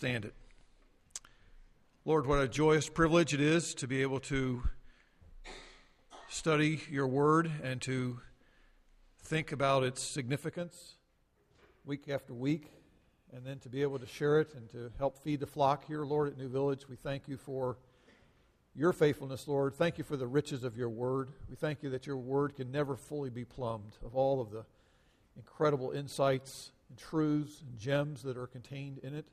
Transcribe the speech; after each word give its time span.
stand 0.00 0.24
it. 0.24 0.32
Lord, 2.06 2.26
what 2.26 2.40
a 2.40 2.48
joyous 2.48 2.88
privilege 2.88 3.34
it 3.34 3.40
is 3.42 3.74
to 3.74 3.86
be 3.86 4.00
able 4.00 4.18
to 4.20 4.62
study 6.30 6.80
your 6.90 7.06
word 7.06 7.52
and 7.62 7.82
to 7.82 8.18
think 9.22 9.52
about 9.52 9.84
its 9.84 10.00
significance 10.02 10.94
week 11.84 12.08
after 12.08 12.32
week, 12.32 12.72
and 13.34 13.44
then 13.44 13.58
to 13.58 13.68
be 13.68 13.82
able 13.82 13.98
to 13.98 14.06
share 14.06 14.40
it 14.40 14.54
and 14.54 14.70
to 14.70 14.90
help 14.96 15.18
feed 15.18 15.38
the 15.38 15.46
flock 15.46 15.84
here, 15.86 16.06
Lord, 16.06 16.32
at 16.32 16.38
New 16.38 16.48
Village. 16.48 16.88
We 16.88 16.96
thank 16.96 17.28
you 17.28 17.36
for 17.36 17.76
your 18.74 18.94
faithfulness, 18.94 19.46
Lord. 19.46 19.74
Thank 19.74 19.98
you 19.98 20.04
for 20.04 20.16
the 20.16 20.26
riches 20.26 20.64
of 20.64 20.78
your 20.78 20.88
word. 20.88 21.28
We 21.50 21.56
thank 21.56 21.82
you 21.82 21.90
that 21.90 22.06
your 22.06 22.16
word 22.16 22.56
can 22.56 22.72
never 22.72 22.96
fully 22.96 23.28
be 23.28 23.44
plumbed 23.44 23.98
of 24.02 24.16
all 24.16 24.40
of 24.40 24.50
the 24.50 24.64
incredible 25.36 25.90
insights 25.90 26.72
and 26.88 26.96
truths 26.96 27.60
and 27.60 27.78
gems 27.78 28.22
that 28.22 28.38
are 28.38 28.46
contained 28.46 29.00
in 29.02 29.14
it. 29.14 29.26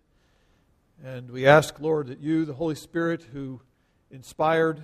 And 1.03 1.29
we 1.29 1.45
ask, 1.45 1.79
Lord, 1.79 2.07
that 2.07 2.19
you, 2.19 2.43
the 2.43 2.53
Holy 2.53 2.73
Spirit, 2.73 3.21
who 3.21 3.61
inspired 4.09 4.81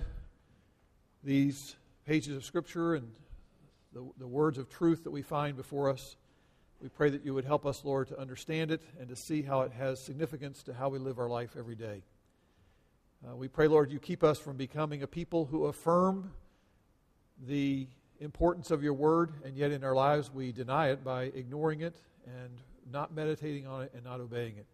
these 1.24 1.74
pages 2.06 2.36
of 2.36 2.44
Scripture 2.44 2.94
and 2.94 3.10
the, 3.92 4.04
the 4.18 4.26
words 4.26 4.58
of 4.58 4.68
truth 4.68 5.04
that 5.04 5.10
we 5.10 5.22
find 5.22 5.56
before 5.56 5.90
us, 5.90 6.16
we 6.80 6.88
pray 6.88 7.10
that 7.10 7.24
you 7.24 7.34
would 7.34 7.44
help 7.44 7.66
us, 7.66 7.84
Lord, 7.84 8.08
to 8.08 8.20
understand 8.20 8.70
it 8.70 8.82
and 9.00 9.08
to 9.08 9.16
see 9.16 9.42
how 9.42 9.62
it 9.62 9.72
has 9.72 10.00
significance 10.00 10.62
to 10.64 10.74
how 10.74 10.88
we 10.88 10.98
live 10.98 11.18
our 11.18 11.28
life 11.28 11.56
every 11.58 11.74
day. 11.74 12.02
Uh, 13.26 13.34
we 13.34 13.48
pray, 13.48 13.66
Lord, 13.66 13.90
you 13.90 13.98
keep 13.98 14.22
us 14.22 14.38
from 14.38 14.56
becoming 14.56 15.02
a 15.02 15.06
people 15.06 15.46
who 15.46 15.66
affirm 15.66 16.30
the 17.48 17.88
importance 18.20 18.70
of 18.70 18.82
your 18.82 18.94
word, 18.94 19.32
and 19.44 19.56
yet 19.56 19.72
in 19.72 19.82
our 19.82 19.94
lives 19.94 20.32
we 20.32 20.52
deny 20.52 20.90
it 20.90 21.02
by 21.02 21.24
ignoring 21.24 21.80
it 21.80 21.96
and 22.26 22.50
not 22.92 23.12
meditating 23.14 23.66
on 23.66 23.82
it 23.82 23.92
and 23.94 24.04
not 24.04 24.20
obeying 24.20 24.56
it. 24.58 24.66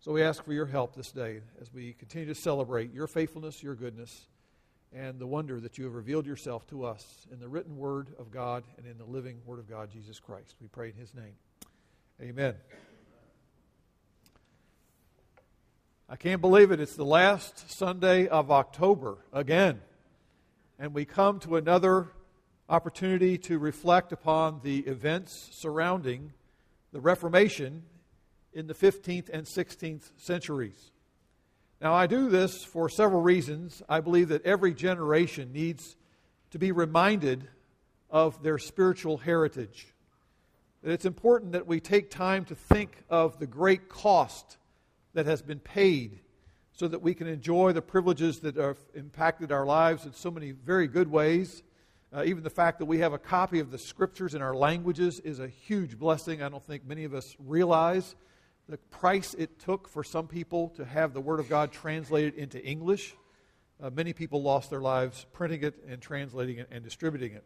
So 0.00 0.12
we 0.12 0.22
ask 0.22 0.44
for 0.44 0.52
your 0.52 0.66
help 0.66 0.94
this 0.94 1.12
day 1.12 1.40
as 1.60 1.72
we 1.72 1.94
continue 1.94 2.26
to 2.28 2.34
celebrate 2.34 2.92
your 2.92 3.06
faithfulness, 3.06 3.62
your 3.62 3.74
goodness, 3.74 4.26
and 4.92 5.18
the 5.18 5.26
wonder 5.26 5.58
that 5.60 5.78
you 5.78 5.84
have 5.84 5.94
revealed 5.94 6.26
yourself 6.26 6.66
to 6.68 6.84
us 6.84 7.26
in 7.32 7.40
the 7.40 7.48
written 7.48 7.76
word 7.76 8.08
of 8.18 8.30
God 8.30 8.64
and 8.76 8.86
in 8.86 8.98
the 8.98 9.04
living 9.04 9.40
word 9.46 9.58
of 9.58 9.68
God, 9.68 9.90
Jesus 9.90 10.20
Christ. 10.20 10.56
We 10.60 10.68
pray 10.68 10.90
in 10.90 10.94
his 10.94 11.14
name. 11.14 11.34
Amen. 12.20 12.54
I 16.08 16.16
can't 16.16 16.40
believe 16.40 16.70
it. 16.70 16.80
It's 16.80 16.96
the 16.96 17.04
last 17.04 17.70
Sunday 17.70 18.28
of 18.28 18.50
October 18.50 19.18
again. 19.32 19.80
And 20.78 20.92
we 20.92 21.06
come 21.06 21.40
to 21.40 21.56
another 21.56 22.08
opportunity 22.68 23.38
to 23.38 23.58
reflect 23.58 24.12
upon 24.12 24.60
the 24.62 24.80
events 24.80 25.48
surrounding 25.52 26.32
the 26.92 27.00
Reformation 27.00 27.84
in 28.54 28.66
the 28.66 28.74
15th 28.74 29.28
and 29.32 29.46
16th 29.46 30.10
centuries. 30.16 30.92
Now, 31.80 31.92
I 31.92 32.06
do 32.06 32.28
this 32.30 32.64
for 32.64 32.88
several 32.88 33.20
reasons. 33.20 33.82
I 33.88 34.00
believe 34.00 34.28
that 34.28 34.46
every 34.46 34.72
generation 34.72 35.52
needs 35.52 35.96
to 36.52 36.58
be 36.58 36.72
reminded 36.72 37.48
of 38.10 38.42
their 38.42 38.58
spiritual 38.58 39.18
heritage. 39.18 39.88
That 40.82 40.92
it's 40.92 41.04
important 41.04 41.52
that 41.52 41.66
we 41.66 41.80
take 41.80 42.10
time 42.10 42.44
to 42.46 42.54
think 42.54 43.02
of 43.10 43.38
the 43.38 43.46
great 43.46 43.88
cost 43.88 44.56
that 45.14 45.26
has 45.26 45.42
been 45.42 45.58
paid 45.58 46.20
so 46.72 46.88
that 46.88 47.02
we 47.02 47.14
can 47.14 47.26
enjoy 47.26 47.72
the 47.72 47.82
privileges 47.82 48.40
that 48.40 48.56
have 48.56 48.78
impacted 48.94 49.52
our 49.52 49.66
lives 49.66 50.06
in 50.06 50.12
so 50.12 50.30
many 50.30 50.52
very 50.52 50.88
good 50.88 51.10
ways. 51.10 51.62
Uh, 52.12 52.22
even 52.24 52.42
the 52.42 52.50
fact 52.50 52.78
that 52.78 52.84
we 52.84 52.98
have 52.98 53.12
a 53.12 53.18
copy 53.18 53.58
of 53.58 53.70
the 53.70 53.78
scriptures 53.78 54.34
in 54.34 54.42
our 54.42 54.54
languages 54.54 55.20
is 55.20 55.40
a 55.40 55.48
huge 55.48 55.98
blessing. 55.98 56.42
I 56.42 56.48
don't 56.48 56.64
think 56.64 56.86
many 56.86 57.04
of 57.04 57.14
us 57.14 57.36
realize 57.38 58.14
the 58.68 58.78
price 58.78 59.34
it 59.34 59.58
took 59.58 59.88
for 59.88 60.02
some 60.02 60.26
people 60.26 60.70
to 60.70 60.84
have 60.84 61.12
the 61.12 61.20
Word 61.20 61.40
of 61.40 61.48
God 61.48 61.70
translated 61.70 62.34
into 62.34 62.64
English. 62.64 63.14
Uh, 63.82 63.90
many 63.90 64.12
people 64.12 64.42
lost 64.42 64.70
their 64.70 64.80
lives 64.80 65.26
printing 65.32 65.62
it 65.62 65.74
and 65.88 66.00
translating 66.00 66.58
it 66.58 66.68
and 66.70 66.82
distributing 66.82 67.32
it. 67.32 67.44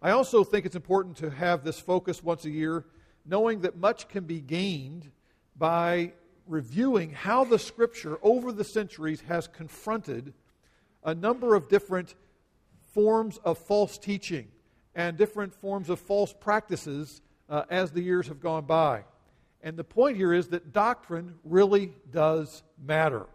I 0.00 0.10
also 0.10 0.44
think 0.44 0.66
it's 0.66 0.76
important 0.76 1.16
to 1.18 1.30
have 1.30 1.64
this 1.64 1.80
focus 1.80 2.22
once 2.22 2.44
a 2.44 2.50
year, 2.50 2.84
knowing 3.24 3.62
that 3.62 3.76
much 3.76 4.08
can 4.08 4.24
be 4.24 4.40
gained 4.40 5.10
by 5.56 6.12
reviewing 6.46 7.10
how 7.10 7.44
the 7.44 7.58
Scripture 7.58 8.18
over 8.22 8.52
the 8.52 8.62
centuries 8.62 9.22
has 9.22 9.48
confronted 9.48 10.32
a 11.02 11.14
number 11.14 11.54
of 11.54 11.68
different 11.68 12.14
forms 12.92 13.38
of 13.38 13.58
false 13.58 13.98
teaching 13.98 14.48
and 14.94 15.16
different 15.16 15.54
forms 15.54 15.90
of 15.90 15.98
false 15.98 16.32
practices 16.32 17.20
uh, 17.48 17.64
as 17.68 17.90
the 17.90 18.00
years 18.00 18.28
have 18.28 18.40
gone 18.40 18.64
by. 18.64 19.04
And 19.66 19.76
the 19.76 19.82
point 19.82 20.16
here 20.16 20.32
is 20.32 20.46
that 20.50 20.72
doctrine 20.72 21.34
really 21.42 21.92
does 22.12 22.62
matter. 22.80 23.26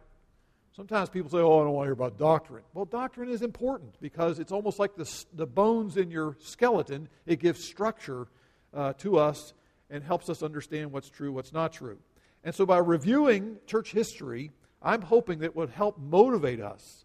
Sometimes 0.73 1.09
people 1.09 1.29
say, 1.29 1.39
oh, 1.39 1.59
I 1.59 1.63
don't 1.65 1.73
want 1.73 1.83
to 1.83 1.87
hear 1.87 1.91
about 1.93 2.17
doctrine. 2.17 2.63
Well, 2.73 2.85
doctrine 2.85 3.27
is 3.27 3.41
important 3.41 3.95
because 3.99 4.39
it's 4.39 4.53
almost 4.53 4.79
like 4.79 4.95
the, 4.95 5.25
the 5.33 5.45
bones 5.45 5.97
in 5.97 6.09
your 6.09 6.37
skeleton. 6.39 7.09
It 7.25 7.41
gives 7.41 7.65
structure 7.65 8.29
uh, 8.73 8.93
to 8.99 9.17
us 9.17 9.53
and 9.89 10.05
helps 10.05 10.29
us 10.29 10.41
understand 10.41 10.93
what's 10.93 11.09
true, 11.09 11.33
what's 11.33 11.51
not 11.51 11.73
true. 11.73 11.97
And 12.45 12.55
so 12.55 12.65
by 12.65 12.77
reviewing 12.77 13.57
church 13.67 13.91
history, 13.91 14.51
I'm 14.81 15.01
hoping 15.01 15.39
that 15.39 15.53
would 15.53 15.71
help 15.71 15.99
motivate 15.99 16.61
us 16.61 17.03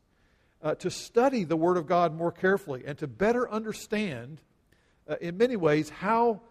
uh, 0.62 0.76
to 0.76 0.88
study 0.88 1.42
the 1.42 1.56
Word 1.56 1.78
of 1.78 1.88
God 1.88 2.14
more 2.14 2.30
carefully 2.30 2.84
and 2.86 2.96
to 2.98 3.08
better 3.08 3.50
understand, 3.50 4.40
uh, 5.08 5.16
in 5.20 5.36
many 5.36 5.56
ways, 5.56 5.90
how 5.90 6.42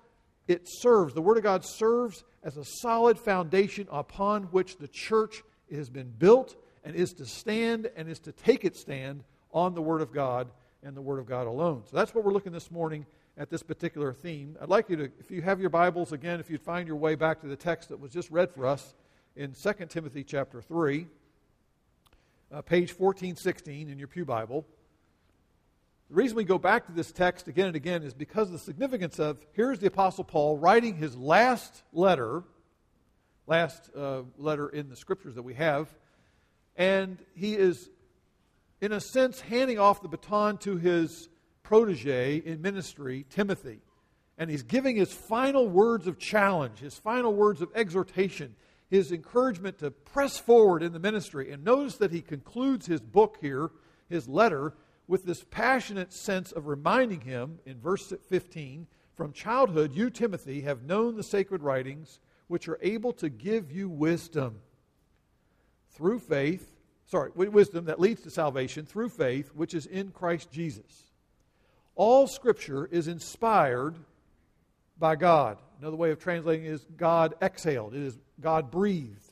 it 0.50 0.64
serves, 0.66 1.14
the 1.14 1.22
Word 1.22 1.38
of 1.38 1.44
God 1.44 1.64
serves 1.64 2.26
as 2.46 2.56
a 2.56 2.64
solid 2.64 3.18
foundation 3.18 3.88
upon 3.92 4.44
which 4.44 4.78
the 4.78 4.88
church 4.88 5.44
has 5.74 5.90
been 5.90 6.12
built 6.12 6.56
and 6.86 6.96
is 6.96 7.12
to 7.14 7.26
stand 7.26 7.90
and 7.98 8.08
is 8.08 8.20
to 8.20 8.32
take 8.32 8.64
its 8.64 8.80
stand 8.80 9.24
on 9.52 9.74
the 9.74 9.82
Word 9.82 10.02
of 10.02 10.14
God 10.14 10.48
and 10.84 10.96
the 10.96 11.02
Word 11.02 11.18
of 11.18 11.26
God 11.26 11.48
alone. 11.48 11.82
So 11.90 11.98
that's 11.98 12.14
what 12.14 12.24
we're 12.24 12.32
looking 12.32 12.54
this 12.54 12.70
morning 12.70 13.08
at 13.36 13.50
this 13.50 13.64
particular 13.64 14.14
theme. 14.14 14.56
I'd 14.62 14.70
like 14.70 14.90
you 14.90 14.96
to, 14.96 15.12
if 15.20 15.32
you 15.32 15.42
have 15.42 15.60
your 15.60 15.72
Bibles 15.72 16.12
again, 16.12 16.40
if 16.40 16.50
you'd 16.50 16.62
find 16.62 16.88
your 16.88 16.98
way 16.98 17.16
back 17.16 17.42
to 17.42 17.48
the 17.48 17.56
text 17.56 17.90
that 17.90 18.00
was 18.00 18.12
just 18.12 18.30
read 18.30 18.52
for 18.52 18.68
us 18.68 18.94
in 19.36 19.54
2 19.54 19.74
Timothy 19.90 20.24
chapter 20.24 20.62
3, 20.62 21.08
uh, 22.52 22.62
page 22.62 22.92
1416 22.92 23.90
in 23.90 23.98
your 23.98 24.08
Pew 24.08 24.24
Bible. 24.24 24.68
The 26.10 26.16
reason 26.16 26.38
we 26.38 26.44
go 26.44 26.60
back 26.60 26.86
to 26.86 26.92
this 26.92 27.12
text 27.12 27.48
again 27.48 27.66
and 27.66 27.76
again 27.76 28.04
is 28.04 28.14
because 28.14 28.50
of 28.50 28.54
the 28.54 28.60
significance 28.60 29.18
of 29.18 29.40
here's 29.54 29.80
the 29.80 29.88
Apostle 29.88 30.24
Paul 30.24 30.56
writing 30.56 30.96
his 30.96 31.18
last 31.18 31.82
letter, 31.94 32.44
last 33.48 33.90
uh, 33.98 34.22
letter 34.38 34.70
in 34.70 34.88
the 34.88 34.96
scriptures 34.96 35.34
that 35.34 35.42
we 35.42 35.56
have, 35.56 35.90
and 36.76 37.18
he 37.34 37.56
is, 37.56 37.90
in 38.82 38.92
a 38.92 39.00
sense, 39.00 39.42
handing 39.42 39.80
off 39.80 40.04
the 40.04 40.08
baton 40.08 40.60
to 40.60 40.78
his 40.78 41.28
protege 41.64 42.36
in 42.36 42.62
ministry, 42.62 43.26
Timothy. 43.32 43.80
And 44.38 44.52
he's 44.52 44.64
giving 44.64 44.98
his 44.98 45.12
final 45.12 45.68
words 45.68 46.06
of 46.06 46.20
challenge, 46.20 46.80
his 46.80 46.96
final 46.96 47.34
words 47.34 47.62
of 47.62 47.70
exhortation, 47.74 48.56
his 48.92 49.12
encouragement 49.12 49.80
to 49.80 49.90
press 49.90 50.38
forward 50.38 50.84
in 50.84 50.94
the 50.94 51.00
ministry. 51.00 51.52
And 51.52 51.64
notice 51.64 51.96
that 51.98 52.12
he 52.12 52.22
concludes 52.22 52.86
his 52.86 53.02
book 53.02 53.38
here, 53.42 53.72
his 54.08 54.28
letter, 54.28 54.76
with 55.08 55.26
this 55.26 55.44
passionate 55.44 56.12
sense 56.12 56.52
of 56.52 56.68
reminding 56.68 57.22
him 57.22 57.60
in 57.66 57.80
verse 57.80 58.12
15 58.30 58.88
from 59.16 59.32
childhood, 59.32 59.96
you, 59.96 60.10
Timothy, 60.10 60.62
have 60.62 60.84
known 60.84 61.16
the 61.16 61.24
sacred 61.24 61.64
writings, 61.64 62.20
which 62.48 62.68
are 62.68 62.80
able 62.82 63.14
to 63.14 63.30
give 63.30 63.72
you 63.72 63.88
wisdom 63.88 64.60
through 65.92 66.20
faith, 66.20 66.76
sorry, 67.06 67.32
wisdom 67.34 67.86
that 67.86 68.00
leads 68.00 68.22
to 68.24 68.30
salvation 68.30 68.86
through 68.86 69.10
faith, 69.10 69.52
which 69.54 69.74
is 69.74 69.86
in 69.86 70.12
Christ 70.12 70.52
Jesus. 70.52 71.12
All 71.96 72.28
Scripture 72.28 72.88
is 72.92 73.08
inspired 73.08 73.96
by 75.00 75.16
God. 75.16 75.58
Another 75.80 75.96
way 75.96 76.12
of 76.12 76.20
translating 76.20 76.66
is 76.66 76.86
God 76.98 77.36
exhaled, 77.42 77.96
it 77.96 78.02
is 78.02 78.18
God 78.42 78.70
breathed. 78.70 79.32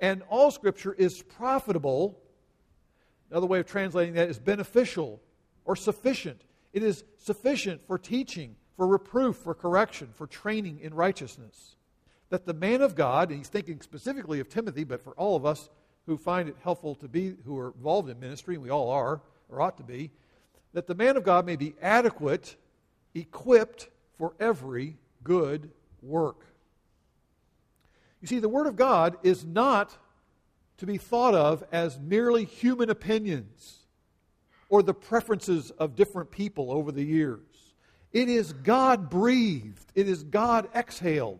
And 0.00 0.22
all 0.28 0.50
Scripture 0.50 0.92
is 0.92 1.22
profitable 1.22 2.21
Another 3.32 3.46
way 3.46 3.60
of 3.60 3.66
translating 3.66 4.12
that 4.12 4.28
is 4.28 4.38
beneficial 4.38 5.18
or 5.64 5.74
sufficient. 5.74 6.42
It 6.74 6.82
is 6.82 7.02
sufficient 7.16 7.80
for 7.86 7.96
teaching, 7.96 8.56
for 8.76 8.86
reproof, 8.86 9.36
for 9.36 9.54
correction, 9.54 10.10
for 10.12 10.26
training 10.26 10.80
in 10.82 10.92
righteousness. 10.92 11.76
That 12.28 12.44
the 12.44 12.52
man 12.52 12.82
of 12.82 12.94
God, 12.94 13.30
and 13.30 13.38
he's 13.38 13.48
thinking 13.48 13.80
specifically 13.80 14.38
of 14.40 14.50
Timothy, 14.50 14.84
but 14.84 15.02
for 15.02 15.14
all 15.14 15.34
of 15.34 15.46
us 15.46 15.70
who 16.04 16.18
find 16.18 16.46
it 16.46 16.56
helpful 16.62 16.94
to 16.96 17.08
be, 17.08 17.34
who 17.46 17.58
are 17.58 17.72
involved 17.74 18.10
in 18.10 18.20
ministry, 18.20 18.54
and 18.56 18.62
we 18.62 18.68
all 18.68 18.90
are, 18.90 19.22
or 19.48 19.62
ought 19.62 19.78
to 19.78 19.82
be, 19.82 20.10
that 20.74 20.86
the 20.86 20.94
man 20.94 21.16
of 21.16 21.24
God 21.24 21.46
may 21.46 21.56
be 21.56 21.74
adequate, 21.80 22.56
equipped 23.14 23.88
for 24.18 24.34
every 24.38 24.98
good 25.24 25.70
work. 26.02 26.44
You 28.20 28.28
see, 28.28 28.40
the 28.40 28.48
Word 28.50 28.66
of 28.66 28.76
God 28.76 29.16
is 29.22 29.42
not 29.42 29.96
to 30.82 30.86
be 30.86 30.98
thought 30.98 31.32
of 31.32 31.62
as 31.70 32.00
merely 32.00 32.44
human 32.44 32.90
opinions 32.90 33.86
or 34.68 34.82
the 34.82 34.92
preferences 34.92 35.70
of 35.70 35.94
different 35.94 36.32
people 36.32 36.72
over 36.72 36.90
the 36.90 37.04
years. 37.04 37.38
It 38.10 38.28
is 38.28 38.52
God 38.52 39.08
breathed, 39.08 39.92
it 39.94 40.08
is 40.08 40.24
God 40.24 40.68
exhaled. 40.74 41.38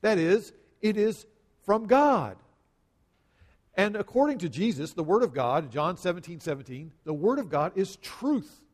That 0.00 0.16
is, 0.16 0.54
it 0.80 0.96
is 0.96 1.26
from 1.66 1.86
God. 1.86 2.38
And 3.74 3.94
according 3.94 4.38
to 4.38 4.48
Jesus, 4.48 4.94
the 4.94 5.04
Word 5.04 5.22
of 5.22 5.34
God, 5.34 5.70
John 5.70 5.98
17, 5.98 6.40
17, 6.40 6.92
the 7.04 7.12
Word 7.12 7.38
of 7.38 7.50
God 7.50 7.72
is 7.76 7.96
truth. 7.96 8.64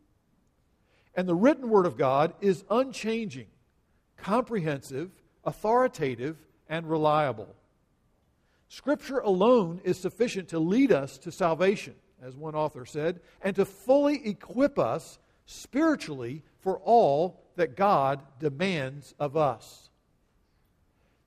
And 1.16 1.28
the 1.28 1.34
written 1.34 1.70
Word 1.70 1.86
of 1.86 1.98
God 1.98 2.34
is 2.40 2.64
unchanging, 2.70 3.48
comprehensive, 4.16 5.10
authoritative, 5.44 6.36
and 6.68 6.88
reliable. 6.88 7.56
Scripture 8.68 9.18
alone 9.18 9.80
is 9.84 9.98
sufficient 9.98 10.48
to 10.48 10.58
lead 10.58 10.92
us 10.92 11.18
to 11.18 11.30
salvation, 11.30 11.94
as 12.22 12.36
one 12.36 12.54
author 12.54 12.84
said, 12.84 13.20
and 13.42 13.54
to 13.56 13.64
fully 13.64 14.26
equip 14.26 14.78
us 14.78 15.18
spiritually 15.46 16.42
for 16.60 16.78
all 16.78 17.40
that 17.56 17.76
God 17.76 18.20
demands 18.40 19.14
of 19.18 19.36
us. 19.36 19.90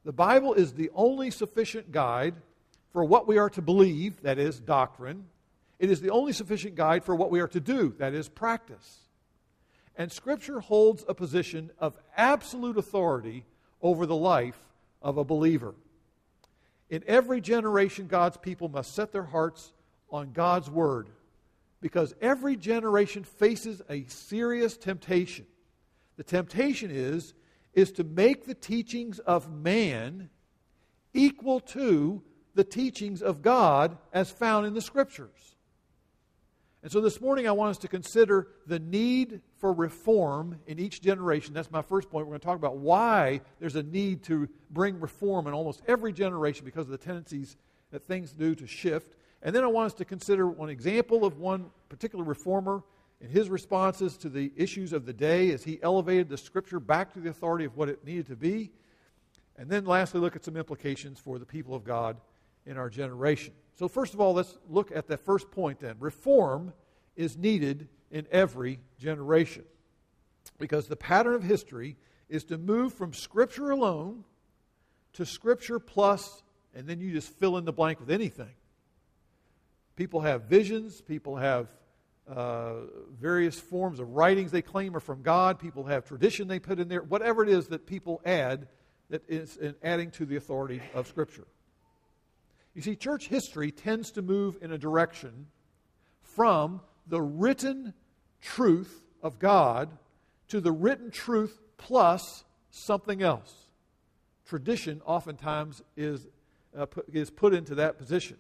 The 0.04 0.14
Bible 0.14 0.54
is 0.54 0.74
the 0.74 0.90
only 0.94 1.32
sufficient 1.32 1.92
guide 1.92 2.36
for 2.92 3.04
what 3.04 3.28
we 3.28 3.38
are 3.38 3.50
to 3.52 3.62
believe, 3.62 4.22
that 4.24 4.40
is, 4.40 4.60
doctrine. 4.60 5.26
It 5.78 5.90
is 5.90 6.02
the 6.02 6.10
only 6.10 6.34
sufficient 6.34 6.76
guide 6.76 7.04
for 7.04 7.16
what 7.16 7.32
we 7.32 7.40
are 7.40 7.48
to 7.50 7.60
do, 7.60 7.96
that 8.00 8.14
is, 8.14 8.28
practice. 8.28 9.00
And 9.96 10.12
Scripture 10.12 10.60
holds 10.60 11.06
a 11.08 11.14
position 11.14 11.72
of 11.80 11.98
absolute 12.18 12.78
authority 12.78 13.46
over 13.82 14.06
the 14.06 14.16
life 14.16 14.60
of 15.02 15.18
a 15.18 15.24
believer. 15.24 15.76
In 16.90 17.04
every 17.08 17.40
generation, 17.40 18.08
God's 18.08 18.38
people 18.38 18.68
must 18.68 18.96
set 18.96 19.12
their 19.12 19.24
hearts 19.24 19.74
on 20.10 20.32
God's 20.32 20.70
Word 20.70 21.10
because 21.82 22.14
every 22.22 22.56
generation 22.56 23.24
faces 23.24 23.82
a 23.90 24.06
serious 24.06 24.76
temptation. 24.76 25.46
The 26.18 26.24
temptation 26.24 26.92
is, 26.92 27.34
is 27.74 27.92
to 27.94 28.04
make 28.04 28.46
the 28.46 28.56
teachings 28.56 29.20
of 29.20 29.52
man 29.52 30.30
equal 31.14 31.60
to 31.60 32.24
the 32.56 32.64
teachings 32.64 33.22
of 33.22 33.42
God 33.42 33.98
as 34.12 34.32
found 34.32 34.66
in 34.66 34.74
the 34.74 34.82
Scriptures. 34.82 35.56
And 36.82 36.92
so 36.92 37.02
this 37.02 37.22
morning 37.22 37.48
I 37.48 37.52
want 37.52 37.72
us 37.72 37.78
to 37.80 37.88
consider 37.88 38.48
the 38.66 38.80
need 38.80 39.42
for 39.60 39.74
reform 39.74 40.58
in 40.68 40.80
each 40.80 41.02
generation. 41.02 41.54
That's 41.54 41.70
my 41.70 41.82
first 41.82 42.10
point. 42.10 42.26
We're 42.26 42.32
going 42.32 42.40
to 42.40 42.46
talk 42.46 42.56
about 42.56 42.78
why 42.78 43.42
there's 43.60 43.76
a 43.76 43.84
need 43.84 44.24
to 44.24 44.48
bring 44.72 45.00
reform 45.00 45.48
in 45.48 45.54
almost 45.54 45.82
every 45.88 46.14
generation 46.14 46.66
because 46.66 46.86
of 46.86 46.92
the 46.92 46.98
tendencies 46.98 47.58
that 47.92 48.08
things 48.08 48.32
do 48.32 48.56
to 48.56 48.66
shift. 48.66 49.16
And 49.42 49.56
then 49.56 49.64
I 49.64 49.68
want 49.68 49.88
us 49.88 49.94
to 49.96 50.06
consider 50.06 50.48
one 50.48 50.70
example 50.70 51.26
of 51.26 51.38
one 51.38 51.70
particular 51.90 52.24
reformer 52.24 52.84
and 53.22 53.30
his 53.30 53.50
responses 53.50 54.16
to 54.18 54.30
the 54.30 54.52
issues 54.56 54.94
of 54.94 55.06
the 55.06 55.14
day 55.14 55.52
as 55.52 55.64
he 55.64 55.80
elevated 55.84 56.30
the 56.30 56.38
scripture 56.38 56.80
back 56.80 57.14
to 57.14 57.20
the 57.20 57.30
authority 57.30 57.66
of 57.66 57.76
what 57.76 57.90
it 57.90 58.06
needed 58.06 58.28
to 58.28 58.36
be. 58.36 58.72
And 59.58 59.70
then 59.70 59.86
lastly, 59.86 60.22
look 60.22 60.38
at 60.38 60.46
some 60.46 60.56
implications 60.56 61.20
for 61.20 61.38
the 61.38 61.46
people 61.46 61.76
of 61.76 61.84
God 61.84 62.18
in 62.66 62.78
our 62.78 62.90
generation. 62.90 63.54
So, 63.76 63.90
first 63.90 64.14
of 64.14 64.22
all, 64.22 64.34
let's 64.34 64.58
look 64.70 64.92
at 64.96 65.08
that 65.08 65.20
first 65.20 65.52
point 65.52 65.80
then. 65.80 65.96
Reform 66.00 66.72
is 67.18 67.38
needed 67.38 67.90
in 68.12 68.28
every 68.32 68.80
generation 69.00 69.64
because 70.58 70.88
the 70.88 70.96
pattern 70.96 71.34
of 71.34 71.44
history 71.44 71.96
is 72.28 72.44
to 72.46 72.58
move 72.58 72.94
from 72.94 73.14
Scripture 73.14 73.72
alone 73.72 74.24
to 75.14 75.26
Scripture 75.26 75.80
plus, 75.80 76.44
and 76.76 76.88
then 76.88 77.00
you 77.00 77.12
just 77.12 77.30
fill 77.30 77.58
in 77.58 77.66
the 77.66 77.74
blank 77.74 78.00
with 78.00 78.12
anything. 78.12 78.52
People 79.96 80.22
have 80.22 80.44
visions, 80.44 81.02
people 81.02 81.36
have 81.38 81.68
uh, 82.28 82.74
various 83.20 83.60
forms 83.60 84.00
of 84.00 84.10
writings 84.12 84.52
they 84.52 84.62
claim 84.62 84.96
are 84.96 85.00
from 85.00 85.24
God, 85.24 85.60
people 85.60 85.86
have 85.86 86.06
tradition 86.06 86.48
they 86.48 86.60
put 86.60 86.80
in 86.80 86.88
there, 86.88 87.02
whatever 87.02 87.44
it 87.44 87.50
is 87.50 87.68
that 87.68 87.88
people 87.88 88.22
add 88.24 88.68
that 89.10 89.24
is 89.28 89.58
in 89.58 89.76
adding 89.82 90.12
to 90.12 90.26
the 90.26 90.36
authority 90.36 90.82
of 90.94 91.08
Scripture. 91.08 91.48
You 92.76 92.84
see, 92.84 92.96
church 92.96 93.28
history 93.28 93.72
tends 93.72 94.12
to 94.12 94.22
move 94.22 94.58
in 94.62 94.72
a 94.72 94.78
direction 94.78 95.48
from 96.22 96.82
the 97.08 97.22
written 97.22 97.94
truth 98.42 99.04
of 99.22 99.40
God 99.40 99.90
to 100.50 100.60
the 100.60 100.72
written 100.72 101.12
truth 101.12 101.60
plus 101.78 102.44
something 102.70 103.22
else. 103.22 103.54
Tradition 104.46 105.02
oftentimes 105.06 105.82
is, 105.96 106.28
uh, 106.78 106.86
put, 106.86 107.08
is 107.14 107.30
put 107.30 107.54
into 107.54 107.76
that 107.76 107.98
position. 107.98 108.38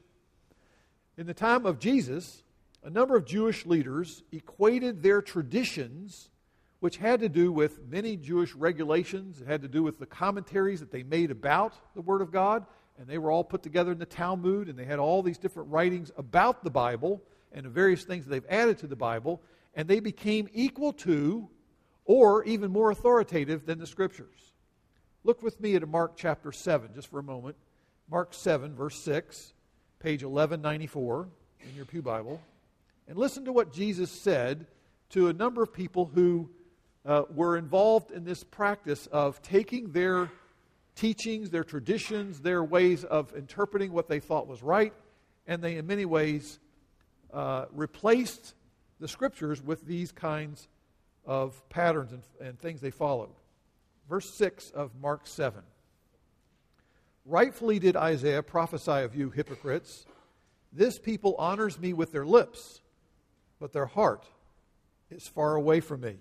In 1.17 1.27
the 1.27 1.33
time 1.33 1.65
of 1.65 1.79
Jesus, 1.79 2.43
a 2.83 2.89
number 2.89 3.15
of 3.15 3.25
Jewish 3.25 3.65
leaders 3.65 4.23
equated 4.31 5.03
their 5.03 5.21
traditions, 5.21 6.29
which 6.79 6.97
had 6.97 7.19
to 7.19 7.29
do 7.29 7.51
with 7.51 7.85
many 7.87 8.15
Jewish 8.15 8.55
regulations, 8.55 9.41
it 9.41 9.47
had 9.47 9.61
to 9.61 9.67
do 9.67 9.83
with 9.83 9.99
the 9.99 10.05
commentaries 10.05 10.79
that 10.79 10.91
they 10.91 11.03
made 11.03 11.29
about 11.29 11.73
the 11.93 12.01
Word 12.01 12.21
of 12.21 12.31
God, 12.31 12.65
and 12.97 13.07
they 13.07 13.17
were 13.17 13.31
all 13.31 13.43
put 13.43 13.63
together 13.63 13.91
in 13.91 13.99
the 13.99 14.05
Talmud, 14.05 14.69
and 14.69 14.79
they 14.79 14.85
had 14.85 14.99
all 14.99 15.21
these 15.21 15.37
different 15.37 15.69
writings 15.69 16.11
about 16.17 16.63
the 16.63 16.69
Bible 16.69 17.21
and 17.51 17.65
the 17.65 17.69
various 17.69 18.03
things 18.03 18.25
that 18.25 18.31
they've 18.31 18.45
added 18.49 18.77
to 18.79 18.87
the 18.87 18.95
Bible, 18.95 19.41
and 19.79 19.87
they 19.87 20.01
became 20.01 20.49
equal 20.51 20.91
to 20.91 21.47
or 22.03 22.43
even 22.43 22.69
more 22.69 22.91
authoritative 22.91 23.65
than 23.65 23.79
the 23.79 23.87
Scriptures. 23.87 24.51
Look 25.23 25.41
with 25.41 25.57
me 25.61 25.73
at 25.75 25.87
Mark 25.87 26.17
chapter 26.17 26.51
7 26.51 26.89
just 26.93 27.07
for 27.07 27.19
a 27.19 27.23
moment. 27.23 27.55
Mark 28.11 28.33
7, 28.33 28.75
verse 28.75 29.01
6, 29.01 29.53
page 29.99 30.21
1194 30.21 31.29
in 31.61 31.75
your 31.77 31.85
Pew 31.85 32.01
Bible. 32.01 32.41
And 33.07 33.17
listen 33.17 33.45
to 33.45 33.53
what 33.53 33.71
Jesus 33.71 34.11
said 34.11 34.67
to 35.11 35.29
a 35.29 35.33
number 35.33 35.63
of 35.63 35.71
people 35.71 36.11
who 36.13 36.49
uh, 37.05 37.23
were 37.33 37.55
involved 37.55 38.11
in 38.11 38.25
this 38.25 38.43
practice 38.43 39.07
of 39.07 39.41
taking 39.41 39.93
their 39.93 40.29
teachings, 40.95 41.51
their 41.51 41.63
traditions, 41.63 42.41
their 42.41 42.65
ways 42.65 43.05
of 43.05 43.33
interpreting 43.33 43.93
what 43.93 44.09
they 44.09 44.19
thought 44.19 44.45
was 44.45 44.61
right, 44.61 44.91
and 45.47 45.61
they, 45.61 45.77
in 45.77 45.87
many 45.87 46.03
ways, 46.03 46.59
uh, 47.31 47.67
replaced 47.71 48.55
the 48.99 49.07
scriptures 49.07 49.61
with 49.61 49.85
these 49.85 50.11
kinds 50.11 50.67
of 51.25 51.67
patterns 51.69 52.11
and, 52.11 52.23
and 52.41 52.59
things 52.59 52.81
they 52.81 52.91
followed. 52.91 53.29
Verse 54.09 54.29
6 54.33 54.71
of 54.71 54.91
Mark 54.99 55.27
7. 55.27 55.61
Rightfully 57.25 57.79
did 57.79 57.95
Isaiah 57.95 58.41
prophesy 58.41 59.03
of 59.03 59.15
you, 59.15 59.29
hypocrites. 59.29 60.05
This 60.73 60.97
people 60.97 61.35
honors 61.37 61.79
me 61.79 61.93
with 61.93 62.11
their 62.11 62.25
lips, 62.25 62.81
but 63.59 63.71
their 63.71 63.85
heart 63.85 64.25
is 65.11 65.27
far 65.27 65.55
away 65.55 65.79
from 65.79 66.01
me. 66.01 66.17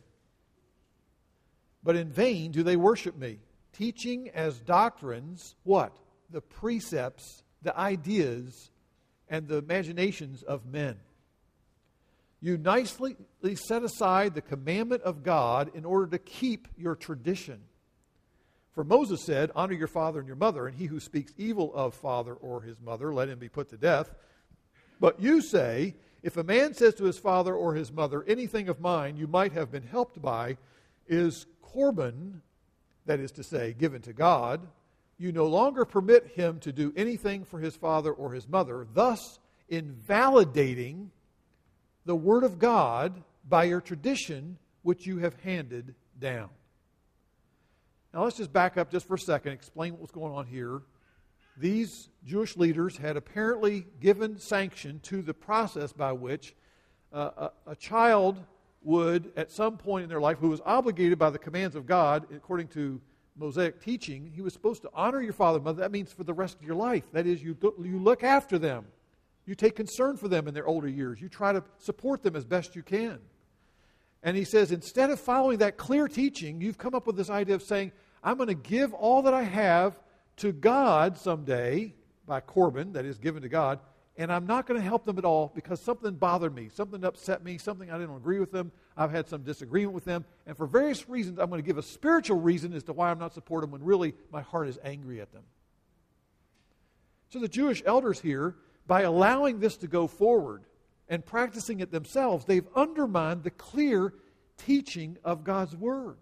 But 1.83 1.97
in 1.97 2.11
vain 2.11 2.51
do 2.51 2.63
they 2.63 2.77
worship 2.77 3.17
me 3.17 3.39
teaching 3.73 4.29
as 4.35 4.59
doctrines 4.59 5.55
what? 5.63 5.97
The 6.31 6.41
precepts, 6.41 7.43
the 7.63 7.79
ideas, 7.79 8.71
and 9.29 9.47
the 9.47 9.57
imaginations 9.57 10.43
of 10.43 10.67
men. 10.67 10.97
You 12.41 12.57
nicely 12.57 13.17
set 13.55 13.83
aside 13.83 14.35
the 14.35 14.41
commandment 14.41 15.03
of 15.03 15.23
God 15.25 15.73
in 15.75 15.85
order 15.85 16.07
to 16.09 16.19
keep 16.19 16.69
your 16.77 16.95
tradition. 16.95 17.61
For 18.73 18.85
Moses 18.85 19.25
said, 19.25 19.51
Honor 19.57 19.75
your 19.75 19.89
father 19.89 20.21
and 20.21 20.29
your 20.29 20.37
mother, 20.37 20.69
and 20.69 20.77
he 20.77 20.87
who 20.87 21.01
speaks 21.01 21.33
evil 21.37 21.75
of 21.75 21.95
father 21.95 22.35
or 22.35 22.63
his 22.63 22.81
mother, 22.81 23.13
let 23.13 23.29
him 23.29 23.41
be 23.41 23.49
put 23.49 23.71
to 23.71 23.77
death. 23.77 24.15
But 25.01 25.21
you 25.21 25.43
say, 25.43 25.97
If 26.23 26.37
a 26.37 26.45
man 26.45 26.75
says 26.75 26.95
to 26.95 27.05
his 27.05 27.19
father 27.19 27.55
or 27.55 27.75
his 27.75 27.91
mother, 27.91 28.25
Anything 28.29 28.69
of 28.69 28.81
mine 28.81 29.17
you 29.17 29.27
might 29.27 29.53
have 29.53 29.73
been 29.73 29.83
helped 29.83 30.23
by 30.23 30.59
is 31.09 31.47
Corban, 31.61 32.41
that 33.07 33.19
is 33.19 33.33
to 33.33 33.43
say, 33.43 33.73
given 33.73 34.01
to 34.03 34.13
God, 34.13 34.61
you 35.19 35.33
no 35.33 35.47
longer 35.47 35.85
permit 35.85 36.29
him 36.29 36.61
to 36.61 36.73
do 36.73 36.93
anything 36.97 37.45
for 37.45 37.59
his 37.59 37.75
father 37.75 38.13
or 38.13 38.33
his 38.33 38.49
mother, 38.49 38.87
thus 38.95 39.41
invalidating 39.69 41.11
the 42.09 42.17
Word 42.17 42.43
of 42.43 42.59
God 42.59 43.23
by 43.47 43.65
your 43.65 43.83
tradition 43.83 44.57
which 44.81 45.07
you 45.07 45.19
have 45.19 45.35
handed 45.43 45.95
down. 46.19 46.49
Now 48.15 48.25
let's 48.25 48.39
just 48.39 48.51
back 48.51 48.79
up 48.79 48.91
just 48.91 49.07
for 49.07 49.17
a 49.17 49.19
second, 49.19 49.53
explain 49.53 49.93
what 49.93 50.01
was 50.01 50.11
going 50.11 50.33
on 50.33 50.47
here. 50.47 50.81
These 51.59 52.09
Jewish 52.25 52.57
leaders 52.57 52.97
had 52.97 53.19
apparently 53.19 53.85
given 54.01 54.39
sanction 54.39 55.01
to 55.01 55.21
the 55.21 55.35
process 55.35 55.93
by 55.93 56.13
which 56.13 56.55
uh, 57.13 57.51
a, 57.67 57.73
a 57.73 57.77
child 57.77 58.39
would, 58.83 59.31
at 59.37 59.51
some 59.51 59.77
point 59.77 60.05
in 60.05 60.09
their 60.09 60.21
life, 60.21 60.39
who 60.39 60.49
was 60.49 60.63
obligated 60.65 61.19
by 61.19 61.29
the 61.29 61.39
commands 61.39 61.77
of 61.77 61.85
God, 61.85 62.27
according 62.35 62.69
to 62.69 63.03
Mosaic 63.37 63.83
teaching, 63.83 64.33
he 64.35 64.41
was 64.41 64.55
supposed 64.55 64.81
to 64.81 64.91
honor 64.95 65.21
your 65.21 65.35
father 65.35 65.57
and 65.57 65.65
mother. 65.67 65.83
That 65.83 65.93
means 65.93 66.11
for 66.11 66.25
the 66.25 66.33
rest 66.33 66.57
of 66.57 66.63
your 66.63 66.75
life. 66.75 67.05
That 67.13 67.27
is, 67.27 67.43
you, 67.43 67.55
you 67.83 67.99
look 67.99 68.25
after 68.25 68.59
them. 68.59 68.87
You 69.49 69.55
take 69.55 69.77
concern 69.77 70.19
for 70.19 70.29
them 70.29 70.47
in 70.47 70.53
their 70.53 70.67
older 70.67 70.89
years. 70.89 71.23
You 71.23 71.31
try 71.31 71.55
to 71.55 71.65
support 71.79 72.23
them 72.23 72.37
as 72.37 72.45
best 72.45 72.77
you 72.77 72.83
can. 72.83 73.19
And 74.23 74.37
he 74.37 74.45
says, 74.45 74.73
instead 74.73 75.09
of 75.09 75.19
following 75.19 75.59
that 75.59 75.79
clear 75.79 76.07
teaching, 76.07 76.61
you've 76.61 76.77
come 76.77 76.95
up 76.95 77.07
with 77.07 77.17
this 77.17 77.31
idea 77.31 77.55
of 77.55 77.63
saying, 77.63 77.93
I'm 78.23 78.37
going 78.37 78.49
to 78.49 78.55
give 78.55 78.93
all 78.93 79.23
that 79.23 79.33
I 79.33 79.45
have 79.45 79.99
to 80.39 80.53
God 80.53 81.17
someday 81.17 81.95
by 82.27 82.41
Corban, 82.41 82.93
that 82.93 83.07
is 83.07 83.17
given 83.17 83.41
to 83.41 83.49
God, 83.49 83.79
and 84.19 84.31
I'm 84.31 84.47
not 84.47 84.67
going 84.67 84.79
to 84.79 84.87
help 84.87 85.07
them 85.07 85.17
at 85.17 85.25
all 85.25 85.51
because 85.55 85.81
something 85.81 86.15
bothered 86.17 86.55
me, 86.55 86.69
something 86.69 87.03
upset 87.03 87.43
me, 87.43 87.57
something 87.57 87.91
I 87.91 87.97
didn't 87.97 88.17
agree 88.17 88.41
with 88.41 88.53
them. 88.53 88.71
I've 88.99 89.13
had 89.13 89.29
some 89.29 89.45
disagreement 89.45 89.95
with 89.95 90.05
them, 90.05 90.27
and 90.47 90.59
for 90.59 90.67
various 90.67 91.09
reasons, 91.09 91.39
I'm 91.39 91.49
going 91.49 91.63
to 91.63 91.67
give 91.67 91.79
a 91.79 91.83
spiritual 91.83 92.39
reason 92.39 92.75
as 92.75 92.85
to 92.85 92.93
why 92.93 93.11
I'm 93.11 93.19
not 93.19 93.33
supporting 93.33 93.71
them 93.71 93.81
when 93.81 93.89
really 93.89 94.13
my 94.31 94.43
heart 94.43 94.69
is 94.69 94.79
angry 94.85 95.23
at 95.23 95.33
them. 95.33 95.45
So 97.31 97.39
the 97.39 97.49
Jewish 97.49 97.83
elders 97.87 98.21
here 98.21 98.55
by 98.89 99.03
allowing 99.03 99.61
this 99.61 99.77
to 99.77 99.87
go 99.87 100.09
forward 100.09 100.65
and 101.09 101.25
practicing 101.25 101.79
it 101.79 101.93
themselves, 101.93 102.45
they've 102.45 102.67
undermined 102.75 103.45
the 103.45 103.51
clear 103.51 104.15
teaching 104.57 105.17
of 105.23 105.45
God's 105.45 105.77
Word. 105.77 106.17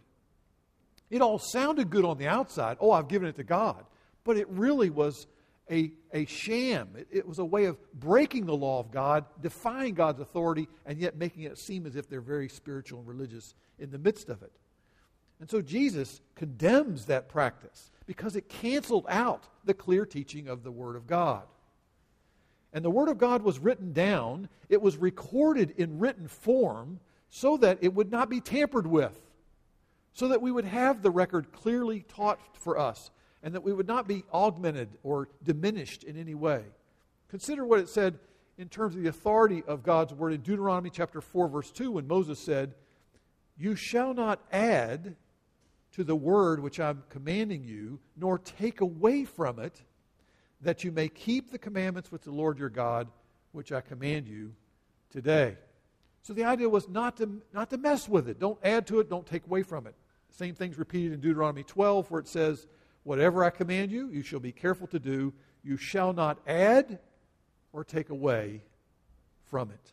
It 1.08 1.22
all 1.22 1.38
sounded 1.38 1.88
good 1.88 2.04
on 2.04 2.18
the 2.18 2.26
outside. 2.26 2.76
Oh, 2.80 2.90
I've 2.90 3.08
given 3.08 3.28
it 3.28 3.36
to 3.36 3.44
God. 3.44 3.84
But 4.24 4.36
it 4.36 4.48
really 4.50 4.90
was 4.90 5.28
a, 5.70 5.92
a 6.12 6.26
sham. 6.26 6.90
It, 6.96 7.08
it, 7.10 7.28
was 7.28 7.38
a 7.38 7.44
way 7.44 7.66
of 7.66 7.78
breaking 7.94 8.46
the 8.46 8.56
law 8.56 8.80
of 8.80 8.90
God, 8.90 9.24
defying 9.40 9.94
God's 9.94 10.20
authority, 10.20 10.68
and 10.84 10.98
yet 10.98 11.16
making 11.16 11.44
it 11.44 11.58
seem 11.58 11.86
as 11.86 11.94
if 11.94 12.08
they're 12.08 12.20
very 12.20 12.48
spiritual 12.48 12.98
and 12.98 13.08
religious 13.08 13.54
in 13.78 13.90
the 13.90 13.98
midst 13.98 14.28
of 14.28 14.42
it. 14.42 14.52
And 15.38 15.48
so 15.48 15.62
Jesus 15.62 16.20
condemns 16.34 17.06
that 17.06 17.28
practice 17.28 17.92
because 18.06 18.34
it 18.34 18.48
canceled 18.48 19.06
out 19.08 19.44
the 19.64 19.74
clear 19.74 20.04
teaching 20.04 20.48
of 20.48 20.64
the 20.64 20.72
Word 20.72 20.96
of 20.96 21.06
God. 21.06 21.44
And 22.76 22.84
the 22.84 22.90
Word 22.90 23.08
of 23.08 23.16
God 23.16 23.42
was 23.42 23.58
written 23.58 23.94
down, 23.94 24.50
it 24.68 24.82
was 24.82 24.98
recorded 24.98 25.72
in 25.78 25.98
written 25.98 26.28
form 26.28 27.00
so 27.30 27.56
that 27.56 27.78
it 27.80 27.94
would 27.94 28.10
not 28.10 28.28
be 28.28 28.38
tampered 28.38 28.86
with, 28.86 29.18
so 30.12 30.28
that 30.28 30.42
we 30.42 30.52
would 30.52 30.66
have 30.66 31.00
the 31.00 31.10
record 31.10 31.52
clearly 31.52 32.04
taught 32.06 32.38
for 32.52 32.78
us, 32.78 33.10
and 33.42 33.54
that 33.54 33.62
we 33.62 33.72
would 33.72 33.88
not 33.88 34.06
be 34.06 34.24
augmented 34.30 34.90
or 35.02 35.30
diminished 35.42 36.04
in 36.04 36.18
any 36.18 36.34
way. 36.34 36.64
Consider 37.28 37.64
what 37.64 37.80
it 37.80 37.88
said 37.88 38.18
in 38.58 38.68
terms 38.68 38.94
of 38.94 39.02
the 39.02 39.08
authority 39.08 39.62
of 39.66 39.82
God's 39.82 40.12
Word 40.12 40.34
in 40.34 40.42
Deuteronomy 40.42 40.90
chapter 40.90 41.22
4, 41.22 41.48
verse 41.48 41.70
2, 41.70 41.92
when 41.92 42.06
Moses 42.06 42.38
said, 42.38 42.74
You 43.56 43.74
shall 43.74 44.12
not 44.12 44.42
add 44.52 45.16
to 45.92 46.04
the 46.04 46.14
word 46.14 46.60
which 46.60 46.78
I'm 46.78 47.04
commanding 47.08 47.64
you, 47.64 48.00
nor 48.18 48.38
take 48.38 48.82
away 48.82 49.24
from 49.24 49.60
it, 49.60 49.82
that 50.66 50.82
you 50.82 50.90
may 50.90 51.08
keep 51.08 51.52
the 51.52 51.58
commandments 51.58 52.10
with 52.10 52.22
the 52.22 52.32
Lord 52.32 52.58
your 52.58 52.68
God, 52.68 53.06
which 53.52 53.70
I 53.70 53.80
command 53.80 54.26
you 54.26 54.52
today. 55.10 55.56
So 56.22 56.32
the 56.32 56.42
idea 56.42 56.68
was 56.68 56.88
not 56.88 57.18
to, 57.18 57.40
not 57.54 57.70
to 57.70 57.78
mess 57.78 58.08
with 58.08 58.28
it. 58.28 58.40
Don't 58.40 58.58
add 58.64 58.84
to 58.88 58.98
it, 58.98 59.08
don't 59.08 59.24
take 59.24 59.46
away 59.46 59.62
from 59.62 59.86
it. 59.86 59.94
Same 60.28 60.56
thing's 60.56 60.76
repeated 60.76 61.12
in 61.12 61.20
Deuteronomy 61.20 61.62
12, 61.62 62.10
where 62.10 62.18
it 62.18 62.26
says, 62.26 62.66
Whatever 63.04 63.44
I 63.44 63.50
command 63.50 63.92
you, 63.92 64.08
you 64.10 64.22
shall 64.22 64.40
be 64.40 64.50
careful 64.50 64.88
to 64.88 64.98
do. 64.98 65.32
You 65.62 65.76
shall 65.76 66.12
not 66.12 66.38
add 66.48 66.98
or 67.72 67.84
take 67.84 68.10
away 68.10 68.64
from 69.44 69.70
it. 69.70 69.92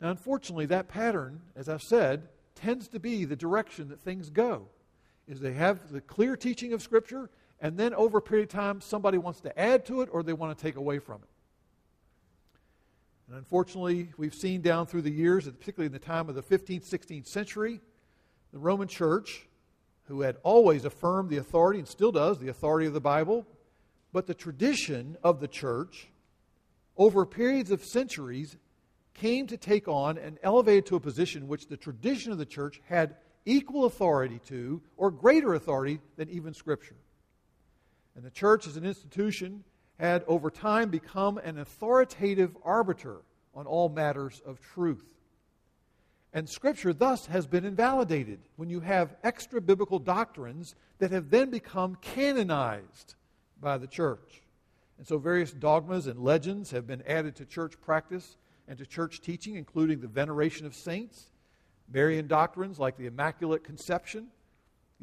Now, 0.00 0.10
unfortunately, 0.10 0.66
that 0.66 0.88
pattern, 0.88 1.42
as 1.54 1.68
I've 1.68 1.80
said, 1.80 2.28
tends 2.56 2.88
to 2.88 2.98
be 2.98 3.24
the 3.24 3.36
direction 3.36 3.90
that 3.90 4.00
things 4.00 4.30
go. 4.30 4.66
Is 5.28 5.38
they 5.38 5.52
have 5.52 5.92
the 5.92 6.00
clear 6.00 6.34
teaching 6.36 6.72
of 6.72 6.82
Scripture, 6.82 7.30
and 7.60 7.76
then 7.78 7.94
over 7.94 8.18
a 8.18 8.22
period 8.22 8.48
of 8.48 8.50
time, 8.50 8.80
somebody 8.80 9.18
wants 9.18 9.40
to 9.40 9.58
add 9.58 9.86
to 9.86 10.02
it 10.02 10.08
or 10.12 10.22
they 10.22 10.32
want 10.32 10.56
to 10.56 10.62
take 10.62 10.76
away 10.76 10.98
from 10.98 11.22
it. 11.22 11.28
And 13.28 13.38
unfortunately, 13.38 14.12
we've 14.16 14.34
seen 14.34 14.60
down 14.60 14.86
through 14.86 15.02
the 15.02 15.10
years, 15.10 15.48
particularly 15.48 15.86
in 15.86 15.92
the 15.92 15.98
time 15.98 16.28
of 16.28 16.34
the 16.34 16.42
15th, 16.42 16.88
16th 16.88 17.26
century, 17.26 17.80
the 18.52 18.58
Roman 18.58 18.86
Church, 18.86 19.46
who 20.04 20.20
had 20.20 20.36
always 20.42 20.84
affirmed 20.84 21.30
the 21.30 21.38
authority 21.38 21.78
and 21.78 21.88
still 21.88 22.12
does 22.12 22.38
the 22.38 22.48
authority 22.48 22.86
of 22.86 22.92
the 22.92 23.00
Bible, 23.00 23.46
but 24.12 24.26
the 24.26 24.34
tradition 24.34 25.16
of 25.24 25.40
the 25.40 25.48
church 25.48 26.08
over 26.96 27.24
periods 27.24 27.70
of 27.70 27.84
centuries 27.84 28.56
came 29.14 29.46
to 29.46 29.56
take 29.56 29.88
on 29.88 30.18
and 30.18 30.38
elevated 30.42 30.86
to 30.86 30.96
a 30.96 31.00
position 31.00 31.48
which 31.48 31.68
the 31.68 31.76
tradition 31.76 32.30
of 32.30 32.38
the 32.38 32.46
church 32.46 32.80
had 32.86 33.16
equal 33.46 33.84
authority 33.84 34.40
to 34.46 34.82
or 34.96 35.10
greater 35.10 35.54
authority 35.54 36.00
than 36.16 36.28
even 36.28 36.52
Scripture. 36.52 36.96
And 38.14 38.24
the 38.24 38.30
church 38.30 38.66
as 38.66 38.76
an 38.76 38.84
institution 38.84 39.64
had 39.98 40.24
over 40.26 40.50
time 40.50 40.90
become 40.90 41.38
an 41.38 41.58
authoritative 41.58 42.56
arbiter 42.64 43.18
on 43.54 43.66
all 43.66 43.88
matters 43.88 44.42
of 44.44 44.60
truth. 44.60 45.04
And 46.32 46.48
Scripture 46.48 46.92
thus 46.92 47.26
has 47.26 47.46
been 47.46 47.64
invalidated 47.64 48.40
when 48.56 48.68
you 48.68 48.80
have 48.80 49.14
extra 49.22 49.60
biblical 49.60 50.00
doctrines 50.00 50.74
that 50.98 51.12
have 51.12 51.30
then 51.30 51.50
become 51.50 51.96
canonized 52.00 53.14
by 53.60 53.78
the 53.78 53.86
church. 53.86 54.42
And 54.98 55.06
so 55.06 55.18
various 55.18 55.52
dogmas 55.52 56.06
and 56.08 56.18
legends 56.18 56.72
have 56.72 56.86
been 56.86 57.02
added 57.06 57.36
to 57.36 57.44
church 57.44 57.80
practice 57.80 58.36
and 58.66 58.78
to 58.78 58.86
church 58.86 59.20
teaching, 59.20 59.54
including 59.54 60.00
the 60.00 60.08
veneration 60.08 60.66
of 60.66 60.74
saints, 60.74 61.30
Marian 61.92 62.26
doctrines 62.26 62.78
like 62.78 62.96
the 62.96 63.06
Immaculate 63.06 63.62
Conception, 63.62 64.28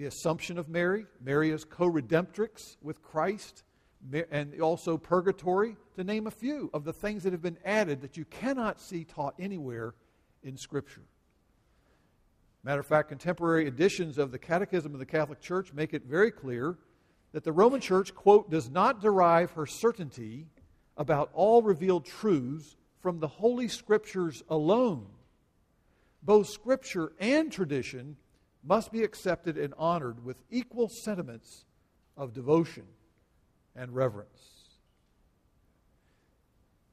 the 0.01 0.07
Assumption 0.07 0.57
of 0.57 0.67
Mary, 0.67 1.05
Mary 1.23 1.51
as 1.51 1.63
co 1.63 1.87
redemptrix 1.87 2.75
with 2.81 3.03
Christ, 3.03 3.63
and 4.31 4.59
also 4.59 4.97
purgatory, 4.97 5.77
to 5.95 6.03
name 6.03 6.25
a 6.25 6.31
few 6.31 6.71
of 6.73 6.85
the 6.85 6.91
things 6.91 7.21
that 7.21 7.33
have 7.33 7.43
been 7.43 7.59
added 7.63 8.01
that 8.01 8.17
you 8.17 8.25
cannot 8.25 8.81
see 8.81 9.03
taught 9.03 9.35
anywhere 9.37 9.93
in 10.41 10.57
Scripture. 10.57 11.03
Matter 12.63 12.79
of 12.79 12.87
fact, 12.87 13.09
contemporary 13.09 13.67
editions 13.67 14.17
of 14.17 14.31
the 14.31 14.39
Catechism 14.39 14.91
of 14.91 14.97
the 14.99 15.05
Catholic 15.05 15.39
Church 15.39 15.71
make 15.71 15.93
it 15.93 16.05
very 16.05 16.31
clear 16.31 16.79
that 17.31 17.43
the 17.43 17.51
Roman 17.51 17.79
Church, 17.79 18.15
quote, 18.15 18.49
does 18.49 18.71
not 18.71 19.01
derive 19.01 19.51
her 19.51 19.67
certainty 19.67 20.47
about 20.97 21.29
all 21.35 21.61
revealed 21.61 22.05
truths 22.05 22.75
from 23.01 23.19
the 23.19 23.27
Holy 23.27 23.67
Scriptures 23.67 24.41
alone. 24.49 25.05
Both 26.23 26.47
Scripture 26.49 27.11
and 27.19 27.51
tradition 27.51 28.17
must 28.63 28.91
be 28.91 29.03
accepted 29.03 29.57
and 29.57 29.73
honored 29.77 30.23
with 30.23 30.37
equal 30.49 30.87
sentiments 30.87 31.65
of 32.15 32.33
devotion 32.33 32.85
and 33.75 33.93
reverence. 33.95 34.69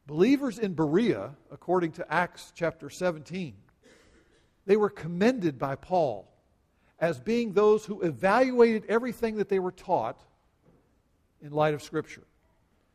Believers 0.06 0.58
in 0.58 0.72
Berea, 0.72 1.30
according 1.50 1.92
to 1.92 2.12
Acts 2.12 2.52
chapter 2.54 2.88
17, 2.88 3.54
they 4.64 4.76
were 4.76 4.90
commended 4.90 5.58
by 5.58 5.74
Paul 5.74 6.30
as 6.98 7.20
being 7.20 7.52
those 7.52 7.84
who 7.84 8.00
evaluated 8.00 8.84
everything 8.88 9.36
that 9.36 9.48
they 9.48 9.58
were 9.58 9.72
taught 9.72 10.20
in 11.42 11.52
light 11.52 11.74
of 11.74 11.82
Scripture. 11.82 12.24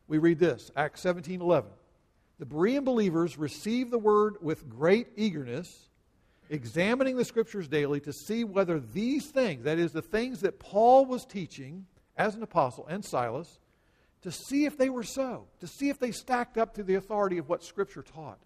We 0.08 0.18
read 0.18 0.38
this, 0.38 0.70
Acts 0.76 1.00
17 1.00 1.40
11 1.40 1.70
the 2.38 2.46
Berean 2.46 2.84
believers 2.84 3.38
received 3.38 3.90
the 3.90 3.98
word 3.98 4.36
with 4.40 4.68
great 4.68 5.08
eagerness, 5.16 5.88
examining 6.50 7.16
the 7.16 7.24
scriptures 7.24 7.68
daily 7.68 8.00
to 8.00 8.12
see 8.12 8.44
whether 8.44 8.78
these 8.78 9.26
things, 9.26 9.64
that 9.64 9.78
is, 9.78 9.92
the 9.92 10.02
things 10.02 10.40
that 10.40 10.58
Paul 10.58 11.06
was 11.06 11.24
teaching 11.24 11.86
as 12.16 12.34
an 12.34 12.42
apostle 12.42 12.86
and 12.86 13.04
Silas, 13.04 13.58
to 14.22 14.30
see 14.30 14.64
if 14.64 14.78
they 14.78 14.88
were 14.88 15.02
so, 15.02 15.46
to 15.60 15.66
see 15.66 15.88
if 15.88 15.98
they 15.98 16.10
stacked 16.10 16.56
up 16.56 16.74
to 16.74 16.82
the 16.82 16.94
authority 16.94 17.38
of 17.38 17.48
what 17.48 17.62
scripture 17.62 18.02
taught. 18.02 18.38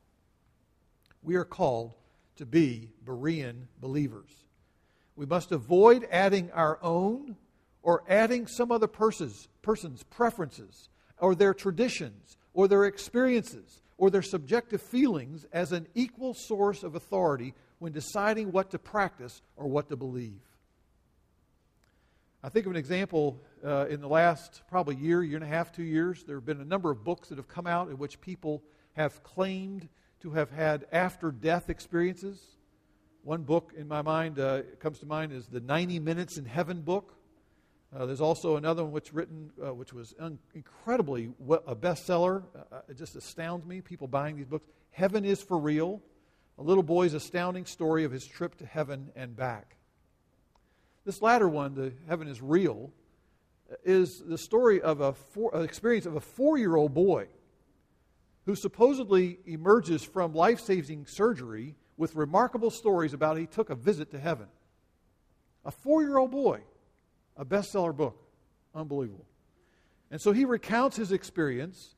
We 1.22 1.36
are 1.36 1.44
called 1.44 1.94
to 2.36 2.46
be 2.46 2.90
Berean 3.04 3.66
believers. 3.80 4.30
We 5.16 5.26
must 5.26 5.52
avoid 5.52 6.06
adding 6.10 6.50
our 6.52 6.78
own 6.82 7.36
or 7.82 8.04
adding 8.08 8.46
some 8.46 8.70
other 8.70 8.86
person's, 8.86 9.48
person's 9.62 10.02
preferences 10.04 10.88
or 11.18 11.34
their 11.34 11.54
traditions 11.54 12.36
or 12.54 12.68
their 12.68 12.84
experiences 12.84 13.82
or 13.98 14.10
their 14.10 14.22
subjective 14.22 14.80
feelings 14.80 15.44
as 15.52 15.72
an 15.72 15.86
equal 15.94 16.34
source 16.34 16.82
of 16.82 16.94
authority 16.94 17.54
when 17.78 17.92
deciding 17.92 18.52
what 18.52 18.70
to 18.70 18.78
practice 18.78 19.42
or 19.56 19.66
what 19.66 19.88
to 19.88 19.96
believe. 19.96 20.40
I 22.42 22.48
think 22.50 22.66
of 22.66 22.72
an 22.72 22.76
example 22.76 23.40
uh, 23.64 23.86
in 23.86 24.00
the 24.00 24.08
last 24.08 24.62
probably 24.68 24.94
year, 24.94 25.22
year 25.22 25.36
and 25.36 25.44
a 25.44 25.48
half, 25.48 25.72
two 25.72 25.82
years. 25.82 26.22
There 26.24 26.36
have 26.36 26.46
been 26.46 26.60
a 26.60 26.64
number 26.64 26.90
of 26.90 27.02
books 27.02 27.28
that 27.28 27.38
have 27.38 27.48
come 27.48 27.66
out 27.66 27.88
in 27.88 27.98
which 27.98 28.20
people 28.20 28.62
have 28.92 29.22
claimed 29.24 29.88
to 30.20 30.30
have 30.32 30.50
had 30.50 30.86
after 30.92 31.30
death 31.30 31.68
experiences. 31.68 32.40
One 33.22 33.42
book 33.42 33.72
in 33.76 33.88
my 33.88 34.02
mind 34.02 34.38
uh, 34.38 34.62
comes 34.78 35.00
to 35.00 35.06
mind 35.06 35.32
is 35.32 35.46
the 35.46 35.60
90 35.60 35.98
Minutes 35.98 36.38
in 36.38 36.44
Heaven 36.44 36.80
book. 36.80 37.14
Uh, 37.94 38.06
there's 38.06 38.20
also 38.20 38.56
another 38.56 38.84
one 38.84 38.92
which 38.92 39.12
written, 39.12 39.50
uh, 39.64 39.74
which 39.74 39.92
was 39.92 40.14
un- 40.20 40.38
incredibly 40.54 41.30
a 41.66 41.74
bestseller. 41.74 42.44
Uh, 42.54 42.76
uh, 42.76 42.80
it 42.88 42.96
just 42.96 43.16
astounds 43.16 43.66
me. 43.66 43.80
People 43.80 44.06
buying 44.06 44.36
these 44.36 44.46
books. 44.46 44.66
Heaven 44.90 45.24
is 45.24 45.42
for 45.42 45.58
real. 45.58 46.02
A 46.58 46.62
little 46.62 46.82
boy's 46.82 47.14
astounding 47.14 47.66
story 47.66 48.04
of 48.04 48.12
his 48.12 48.26
trip 48.26 48.56
to 48.56 48.66
heaven 48.66 49.10
and 49.14 49.36
back. 49.36 49.76
This 51.04 51.22
latter 51.22 51.48
one, 51.48 51.74
the 51.74 51.92
Heaven 52.08 52.28
is 52.28 52.42
Real, 52.42 52.90
is 53.84 54.20
the 54.20 54.38
story 54.38 54.80
of 54.80 55.00
a 55.00 55.12
four, 55.12 55.54
an 55.54 55.62
experience 55.62 56.06
of 56.06 56.16
a 56.16 56.20
four-year-old 56.20 56.92
boy 56.92 57.28
who 58.46 58.54
supposedly 58.54 59.38
emerges 59.46 60.02
from 60.02 60.34
life-saving 60.34 61.06
surgery 61.06 61.76
with 61.96 62.14
remarkable 62.14 62.70
stories 62.70 63.12
about 63.12 63.36
he 63.36 63.46
took 63.46 63.70
a 63.70 63.74
visit 63.74 64.10
to 64.10 64.18
heaven. 64.18 64.46
A 65.64 65.70
four-year-old 65.70 66.30
boy 66.30 66.62
a 67.38 67.44
bestseller 67.44 67.96
book. 67.96 68.20
Unbelievable. 68.74 69.24
And 70.10 70.20
so 70.20 70.32
he 70.32 70.44
recounts 70.44 70.96
his 70.96 71.12
experience, 71.12 71.94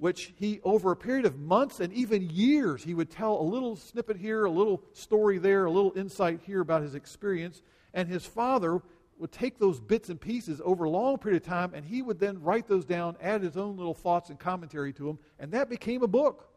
which 0.00 0.32
he, 0.36 0.60
over 0.64 0.90
a 0.90 0.96
period 0.96 1.26
of 1.26 1.38
months 1.38 1.78
and 1.78 1.92
even 1.92 2.30
years, 2.30 2.82
he 2.82 2.94
would 2.94 3.10
tell 3.10 3.38
a 3.38 3.42
little 3.42 3.76
snippet 3.76 4.16
here, 4.16 4.46
a 4.46 4.50
little 4.50 4.82
story 4.94 5.36
there, 5.36 5.66
a 5.66 5.70
little 5.70 5.92
insight 5.94 6.40
here 6.46 6.62
about 6.62 6.80
his 6.80 6.94
experience. 6.94 7.60
And 7.92 8.08
his 8.08 8.24
father 8.24 8.80
would 9.18 9.30
take 9.30 9.58
those 9.58 9.78
bits 9.78 10.08
and 10.08 10.18
pieces 10.18 10.58
over 10.64 10.84
a 10.84 10.90
long 10.90 11.18
period 11.18 11.42
of 11.42 11.46
time, 11.46 11.74
and 11.74 11.84
he 11.84 12.00
would 12.00 12.18
then 12.18 12.40
write 12.40 12.66
those 12.66 12.86
down, 12.86 13.14
add 13.20 13.42
his 13.42 13.58
own 13.58 13.76
little 13.76 13.92
thoughts 13.92 14.30
and 14.30 14.38
commentary 14.38 14.94
to 14.94 15.04
them, 15.04 15.18
and 15.38 15.52
that 15.52 15.68
became 15.68 16.02
a 16.02 16.08
book 16.08 16.48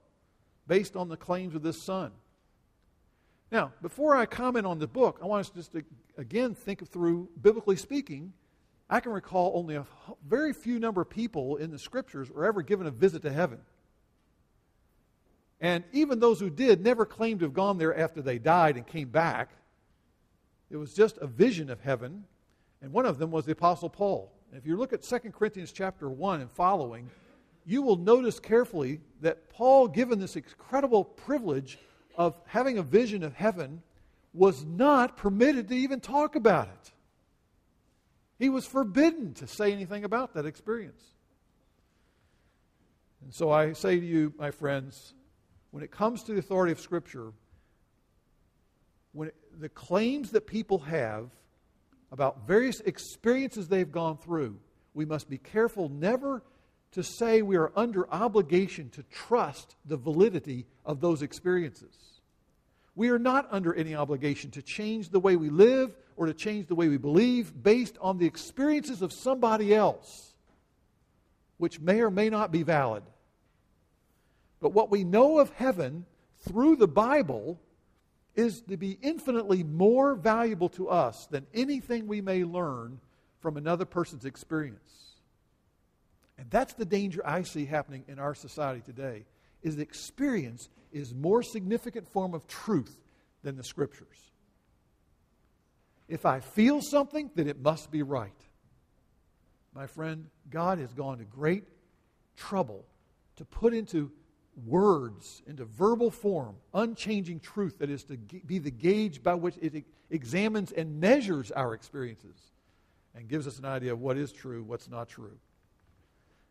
based 0.66 0.96
on 0.96 1.10
the 1.10 1.18
claims 1.18 1.54
of 1.54 1.64
this 1.64 1.82
son. 1.82 2.14
Now, 3.52 3.74
before 3.82 4.16
I 4.16 4.26
comment 4.26 4.66
on 4.66 4.80
the 4.80 4.88
book, 4.88 5.20
I 5.22 5.26
want 5.26 5.42
us 5.42 5.50
just 5.50 5.74
to 5.74 5.84
again 6.18 6.56
think 6.56 6.88
through, 6.88 7.28
biblically 7.42 7.76
speaking, 7.76 8.32
I 8.90 9.00
can 9.00 9.12
recall 9.12 9.54
only 9.56 9.76
a 9.76 9.86
very 10.28 10.54
few 10.54 10.80
number 10.80 11.02
of 11.02 11.10
people 11.10 11.56
in 11.58 11.72
the 11.72 11.80
scriptures 11.80 12.30
were 12.30 12.46
ever 12.46 12.62
given 12.62 12.86
a 12.86 12.92
visit 12.92 13.22
to 13.24 13.32
heaven. 13.32 13.60
And 15.60 15.84
even 15.94 16.20
those 16.20 16.40
who 16.40 16.50
did 16.50 16.82
never 16.82 17.06
claimed 17.06 17.40
to 17.40 17.46
have 17.46 17.54
gone 17.54 17.78
there 17.78 17.98
after 17.98 18.22
they 18.22 18.38
died 18.38 18.76
and 18.76 18.86
came 18.86 19.10
back. 19.10 19.50
It 20.70 20.78
was 20.78 20.94
just 20.94 21.18
a 21.18 21.28
vision 21.28 21.70
of 21.70 21.80
heaven 21.82 22.26
and 22.84 22.92
one 22.92 23.06
of 23.06 23.18
them 23.18 23.32
was 23.32 23.46
the 23.46 23.54
Apostle 23.54 23.90
Paul. 23.90 24.30
And 24.52 24.60
if 24.60 24.68
you 24.68 24.76
look 24.76 24.92
at 24.92 25.02
2 25.02 25.18
Corinthians 25.32 25.72
chapter 25.72 26.10
1 26.10 26.42
and 26.42 26.52
following, 26.52 27.10
you 27.66 27.82
will 27.82 27.96
notice 27.96 28.42
carefully 28.42 29.00
that 29.22 29.50
Paul, 29.50 29.88
given 29.88 30.20
this 30.20 30.36
incredible 30.36 31.06
privilege 31.06 31.80
of 32.16 32.36
having 32.46 32.78
a 32.78 32.84
vision 32.84 33.24
of 33.24 33.34
heaven, 33.34 33.82
was 34.34 34.66
not 34.66 35.16
permitted 35.16 35.70
to 35.70 35.76
even 35.76 36.02
talk 36.02 36.36
about 36.36 36.68
it. 36.68 36.92
He 38.40 38.50
was 38.50 38.66
forbidden 38.66 39.34
to 39.36 39.48
say 39.48 39.72
anything 39.72 40.04
about 40.04 40.34
that 40.34 40.46
experience. 40.46 41.04
And 43.24 43.34
so 43.34 43.52
I 43.52 43.74
say 43.74 44.00
to 44.00 44.06
you, 44.06 44.34
my 44.38 44.52
friends, 44.52 45.14
when 45.72 45.84
it 45.84 45.92
comes 45.92 46.24
to 46.24 46.34
the 46.34 46.40
authority 46.40 46.72
of 46.72 46.80
Scripture, 46.80 47.32
when 49.14 49.30
it, 49.30 49.36
the 49.60 49.70
claims 49.70 50.32
that 50.32 50.46
people 50.48 50.80
have 50.80 51.30
about 52.12 52.48
various 52.48 52.80
experiences 52.82 53.68
they've 53.68 53.92
gone 53.92 54.18
through, 54.18 54.60
we 54.94 55.06
must 55.06 55.30
be 55.30 55.38
careful 55.38 55.90
never 55.90 56.44
to 56.92 57.04
say 57.04 57.42
we 57.42 57.56
are 57.56 57.72
under 57.76 58.08
obligation 58.12 58.90
to 58.92 59.04
trust 59.04 59.76
the 59.86 59.98
validity 59.98 60.66
of 60.86 61.02
those 61.02 61.22
experiences. 61.22 62.22
We 62.96 63.10
are 63.10 63.18
not 63.18 63.48
under 63.50 63.74
any 63.74 63.96
obligation 63.96 64.52
to 64.52 64.62
change 64.62 65.10
the 65.10 65.20
way 65.20 65.36
we 65.36 65.50
live 65.50 65.96
or 66.16 66.26
to 66.28 66.34
change 66.34 66.68
the 66.68 66.76
way 66.76 66.88
we 66.88 66.98
believe 66.98 67.52
based 67.64 67.98
on 68.02 68.18
the 68.18 68.26
experiences 68.26 69.02
of 69.02 69.12
somebody 69.12 69.74
else, 69.74 70.34
which 71.58 71.80
may 71.80 72.02
or 72.02 72.12
may 72.12 72.30
not 72.30 72.52
be 72.52 72.64
valid. 72.64 73.04
But 74.62 74.74
what 74.74 74.90
we 74.90 75.04
know 75.04 75.40
of 75.40 75.50
heaven 75.52 76.06
through 76.42 76.78
the 76.78 76.88
Bible 76.88 77.60
is 78.36 78.62
to 78.62 78.78
be 78.78 78.98
infinitely 79.02 79.64
more 79.64 80.16
valuable 80.16 80.70
to 80.70 80.90
us 80.90 81.28
than 81.28 81.46
anything 81.54 82.08
we 82.08 82.22
may 82.22 82.44
learn 82.44 83.00
from 83.40 83.58
another 83.58 83.86
person's 83.86 84.26
experience. 84.26 85.20
And 86.38 86.50
that's 86.50 86.74
the 86.74 86.86
danger 86.86 87.22
I 87.26 87.44
see 87.44 87.66
happening 87.66 88.04
in 88.08 88.20
our 88.20 88.34
society 88.34 88.82
today 88.82 89.26
is 89.62 89.76
that 89.76 89.84
experience 89.84 90.70
is 90.92 91.14
more 91.14 91.44
significant 91.44 92.08
form 92.08 92.34
of 92.34 92.48
truth 92.48 92.98
than 93.44 93.56
the 93.56 93.64
scriptures. 93.64 94.33
If 96.08 96.26
I 96.26 96.40
feel 96.40 96.82
something, 96.82 97.32
then 97.36 97.48
it 97.48 97.60
must 97.62 97.92
be 97.92 98.04
right. 98.04 98.32
My 99.74 99.88
friend, 99.88 100.28
God 100.50 100.80
has 100.80 100.94
gone 100.94 101.18
to 101.18 101.24
great 101.24 101.64
trouble 102.36 102.86
to 103.38 103.46
put 103.46 103.74
into 103.74 104.12
words 104.66 105.42
into 105.48 105.66
verbal 105.66 106.12
form, 106.12 106.56
unchanging 106.74 107.40
truth 107.40 107.80
that 107.80 107.90
is 107.90 108.04
to 108.04 108.18
be 108.18 108.60
the 108.60 108.72
gauge 108.72 109.24
by 109.24 109.34
which 109.34 109.58
it 109.62 109.84
examines 110.12 110.72
and 110.72 111.00
measures 111.00 111.52
our 111.52 111.74
experiences 111.74 112.52
and 113.16 113.28
gives 113.28 113.48
us 113.48 113.60
an 113.60 113.66
idea 113.66 113.92
of 113.92 114.00
what 114.00 114.18
is 114.18 114.32
true, 114.32 114.64
what's 114.64 114.90
not 114.90 115.08
true. 115.10 115.38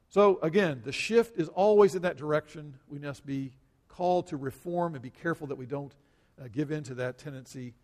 So, 0.08 0.38
again, 0.42 0.82
the 0.84 0.92
shift 0.92 1.38
is 1.38 1.48
always 1.48 1.94
in 1.94 2.02
that 2.02 2.16
direction. 2.16 2.74
We 2.88 2.98
must 2.98 3.24
be 3.24 3.52
called 3.88 4.26
to 4.28 4.36
reform 4.36 4.94
and 4.94 5.02
be 5.02 5.10
careful 5.10 5.46
that 5.46 5.56
we 5.56 5.66
don't 5.66 5.94
uh, 6.40 6.48
give 6.52 6.70
in 6.70 6.82
to 6.84 6.94
that 6.96 7.18
tendency 7.18 7.74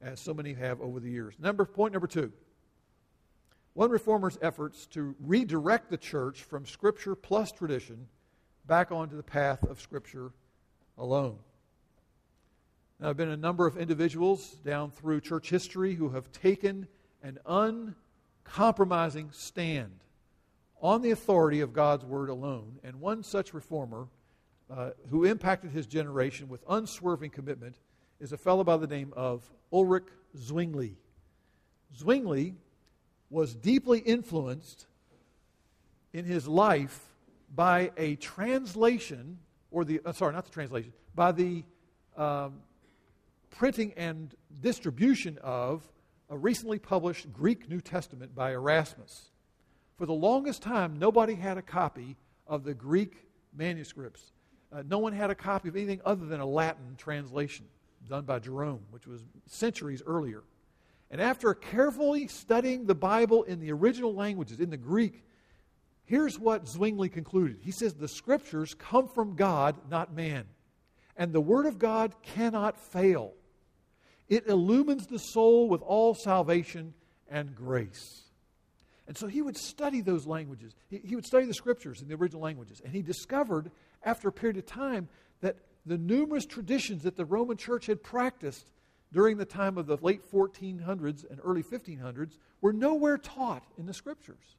as 0.00 0.20
so 0.20 0.32
many 0.32 0.54
have 0.54 0.80
over 0.80 1.00
the 1.00 1.10
years. 1.10 1.34
Number, 1.38 1.64
point 1.64 1.92
number 1.92 2.06
two. 2.06 2.32
One 3.74 3.90
reformer's 3.90 4.38
efforts 4.42 4.86
to 4.88 5.14
redirect 5.20 5.90
the 5.90 5.96
church 5.96 6.42
from 6.42 6.66
Scripture 6.66 7.14
plus 7.14 7.52
tradition 7.52 8.08
back 8.66 8.90
onto 8.90 9.16
the 9.16 9.22
path 9.22 9.62
of 9.62 9.80
Scripture 9.80 10.32
alone. 10.96 11.38
Now, 12.98 13.04
there 13.04 13.08
have 13.10 13.16
been 13.16 13.28
a 13.28 13.36
number 13.36 13.66
of 13.66 13.76
individuals 13.76 14.50
down 14.64 14.90
through 14.90 15.20
church 15.20 15.48
history 15.48 15.94
who 15.94 16.08
have 16.08 16.32
taken 16.32 16.88
an 17.22 17.38
uncompromising 17.46 19.30
stand 19.30 20.00
on 20.80 21.02
the 21.02 21.12
authority 21.12 21.60
of 21.60 21.72
God's 21.72 22.04
Word 22.04 22.28
alone. 22.28 22.78
And 22.82 23.00
one 23.00 23.22
such 23.22 23.54
reformer 23.54 24.08
uh, 24.68 24.90
who 25.10 25.24
impacted 25.24 25.70
his 25.70 25.86
generation 25.86 26.48
with 26.48 26.64
unswerving 26.68 27.30
commitment 27.30 27.76
is 28.20 28.32
a 28.32 28.36
fellow 28.36 28.64
by 28.64 28.76
the 28.76 28.86
name 28.86 29.12
of 29.16 29.42
Ulrich 29.72 30.08
Zwingli. 30.36 30.96
Zwingli 31.96 32.54
was 33.30 33.54
deeply 33.54 34.00
influenced 34.00 34.86
in 36.12 36.24
his 36.24 36.48
life 36.48 37.00
by 37.54 37.92
a 37.96 38.16
translation, 38.16 39.38
or 39.70 39.84
the, 39.84 40.00
uh, 40.04 40.12
sorry, 40.12 40.32
not 40.32 40.44
the 40.44 40.50
translation, 40.50 40.92
by 41.14 41.32
the 41.32 41.64
um, 42.16 42.60
printing 43.50 43.92
and 43.96 44.34
distribution 44.60 45.38
of 45.42 45.88
a 46.30 46.36
recently 46.36 46.78
published 46.78 47.32
Greek 47.32 47.68
New 47.68 47.80
Testament 47.80 48.34
by 48.34 48.52
Erasmus. 48.52 49.30
For 49.96 50.06
the 50.06 50.12
longest 50.12 50.62
time, 50.62 50.98
nobody 50.98 51.34
had 51.34 51.56
a 51.56 51.62
copy 51.62 52.16
of 52.46 52.64
the 52.64 52.74
Greek 52.74 53.28
manuscripts. 53.56 54.32
Uh, 54.72 54.82
no 54.86 54.98
one 54.98 55.12
had 55.12 55.30
a 55.30 55.34
copy 55.34 55.68
of 55.68 55.76
anything 55.76 56.00
other 56.04 56.26
than 56.26 56.40
a 56.40 56.46
Latin 56.46 56.94
translation 56.96 57.64
done 58.08 58.24
by 58.24 58.38
Jerome, 58.38 58.80
which 58.90 59.06
was 59.06 59.22
centuries 59.46 60.02
earlier. 60.06 60.42
And 61.10 61.20
after 61.20 61.54
carefully 61.54 62.26
studying 62.28 62.86
the 62.86 62.94
Bible 62.94 63.44
in 63.44 63.60
the 63.60 63.72
original 63.72 64.14
languages, 64.14 64.60
in 64.60 64.70
the 64.70 64.76
Greek, 64.76 65.22
Here's 66.08 66.38
what 66.38 66.66
Zwingli 66.66 67.10
concluded. 67.10 67.58
He 67.60 67.70
says, 67.70 67.92
The 67.92 68.08
scriptures 68.08 68.72
come 68.72 69.08
from 69.08 69.36
God, 69.36 69.76
not 69.90 70.14
man. 70.14 70.46
And 71.18 71.34
the 71.34 71.40
word 71.40 71.66
of 71.66 71.78
God 71.78 72.14
cannot 72.22 72.80
fail. 72.80 73.34
It 74.26 74.46
illumines 74.46 75.06
the 75.06 75.18
soul 75.18 75.68
with 75.68 75.82
all 75.82 76.14
salvation 76.14 76.94
and 77.30 77.54
grace. 77.54 78.22
And 79.06 79.18
so 79.18 79.26
he 79.26 79.42
would 79.42 79.58
study 79.58 80.00
those 80.00 80.26
languages. 80.26 80.74
He, 80.88 80.96
he, 81.04 81.14
would 81.14 81.26
study 81.26 81.44
the 81.44 81.52
scriptures 81.52 82.00
in 82.00 82.08
the 82.08 82.14
original 82.14 82.40
languages. 82.40 82.80
And 82.82 82.94
he 82.94 83.02
discovered, 83.02 83.70
after 84.02 84.28
a 84.28 84.32
period 84.32 84.56
of 84.56 84.64
time, 84.64 85.10
that 85.42 85.56
the 85.88 85.98
numerous 85.98 86.46
traditions 86.46 87.02
that 87.02 87.16
the 87.16 87.24
Roman 87.24 87.56
church 87.56 87.86
had 87.86 88.02
practiced 88.02 88.70
during 89.12 89.36
the 89.36 89.44
time 89.44 89.78
of 89.78 89.86
the 89.86 89.96
late 89.96 90.30
1400s 90.30 91.28
and 91.30 91.40
early 91.42 91.62
1500s 91.62 92.36
were 92.60 92.72
nowhere 92.72 93.18
taught 93.18 93.64
in 93.78 93.86
the 93.86 93.94
scriptures 93.94 94.56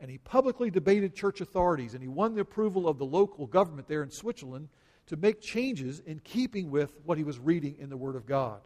and 0.00 0.10
he 0.10 0.18
publicly 0.18 0.70
debated 0.70 1.14
church 1.14 1.40
authorities, 1.40 1.94
and 1.94 2.02
he 2.02 2.08
won 2.08 2.34
the 2.34 2.40
approval 2.40 2.88
of 2.88 2.98
the 2.98 3.04
local 3.04 3.46
government 3.46 3.88
there 3.88 4.02
in 4.02 4.10
Switzerland 4.10 4.68
to 5.06 5.16
make 5.16 5.40
changes 5.40 6.00
in 6.00 6.18
keeping 6.20 6.70
with 6.70 6.92
what 7.04 7.16
he 7.16 7.24
was 7.24 7.38
reading 7.38 7.76
in 7.78 7.88
the 7.88 7.96
Word 7.96 8.16
of 8.16 8.26
God. 8.26 8.60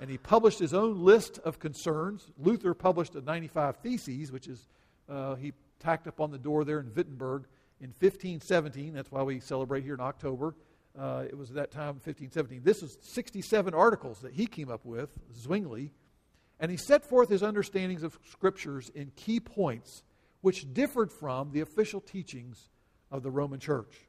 And 0.00 0.10
he 0.10 0.18
published 0.18 0.58
his 0.58 0.74
own 0.74 1.04
list 1.04 1.38
of 1.44 1.60
concerns. 1.60 2.26
Luther 2.38 2.74
published 2.74 3.14
a 3.14 3.20
95 3.20 3.76
Theses, 3.76 4.32
which 4.32 4.48
is 4.48 4.66
uh, 5.08 5.36
he 5.36 5.52
tacked 5.78 6.08
up 6.08 6.20
on 6.20 6.30
the 6.30 6.38
door 6.38 6.64
there 6.64 6.80
in 6.80 6.92
Wittenberg 6.94 7.44
in 7.82 7.88
1517. 7.88 8.94
That's 8.94 9.10
why 9.10 9.22
we 9.22 9.40
celebrate 9.40 9.82
here 9.82 9.94
in 9.94 10.00
October. 10.00 10.54
Uh, 10.98 11.24
it 11.28 11.36
was 11.36 11.50
at 11.50 11.56
that 11.56 11.70
time, 11.70 11.94
1517. 11.94 12.62
This 12.62 12.82
is 12.82 12.96
67 13.02 13.74
articles 13.74 14.20
that 14.20 14.32
he 14.32 14.46
came 14.46 14.70
up 14.70 14.84
with, 14.84 15.18
Zwingli, 15.34 15.92
and 16.60 16.70
he 16.70 16.76
set 16.76 17.04
forth 17.04 17.28
his 17.28 17.42
understandings 17.42 18.02
of 18.02 18.18
scriptures 18.30 18.90
in 18.94 19.10
key 19.16 19.40
points 19.40 20.04
which 20.42 20.72
differed 20.72 21.10
from 21.10 21.50
the 21.52 21.60
official 21.60 22.00
teachings 22.00 22.68
of 23.10 23.22
the 23.22 23.30
Roman 23.30 23.58
church. 23.58 24.06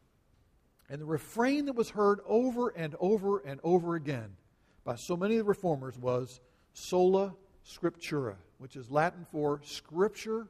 And 0.90 1.02
the 1.02 1.06
refrain 1.06 1.66
that 1.66 1.76
was 1.76 1.90
heard 1.90 2.20
over 2.28 2.70
and 2.70 2.96
over 3.00 3.40
and 3.40 3.60
over 3.64 3.96
again 3.96 4.36
by 4.84 4.96
so 4.96 5.16
many 5.16 5.36
of 5.36 5.46
the 5.46 5.50
reformers 5.50 5.98
was 5.98 6.42
sola 6.74 7.34
scriptura, 7.66 8.36
which 8.58 8.76
is 8.76 8.92
Latin 8.92 9.26
for 9.32 9.62
scripture 9.64 10.48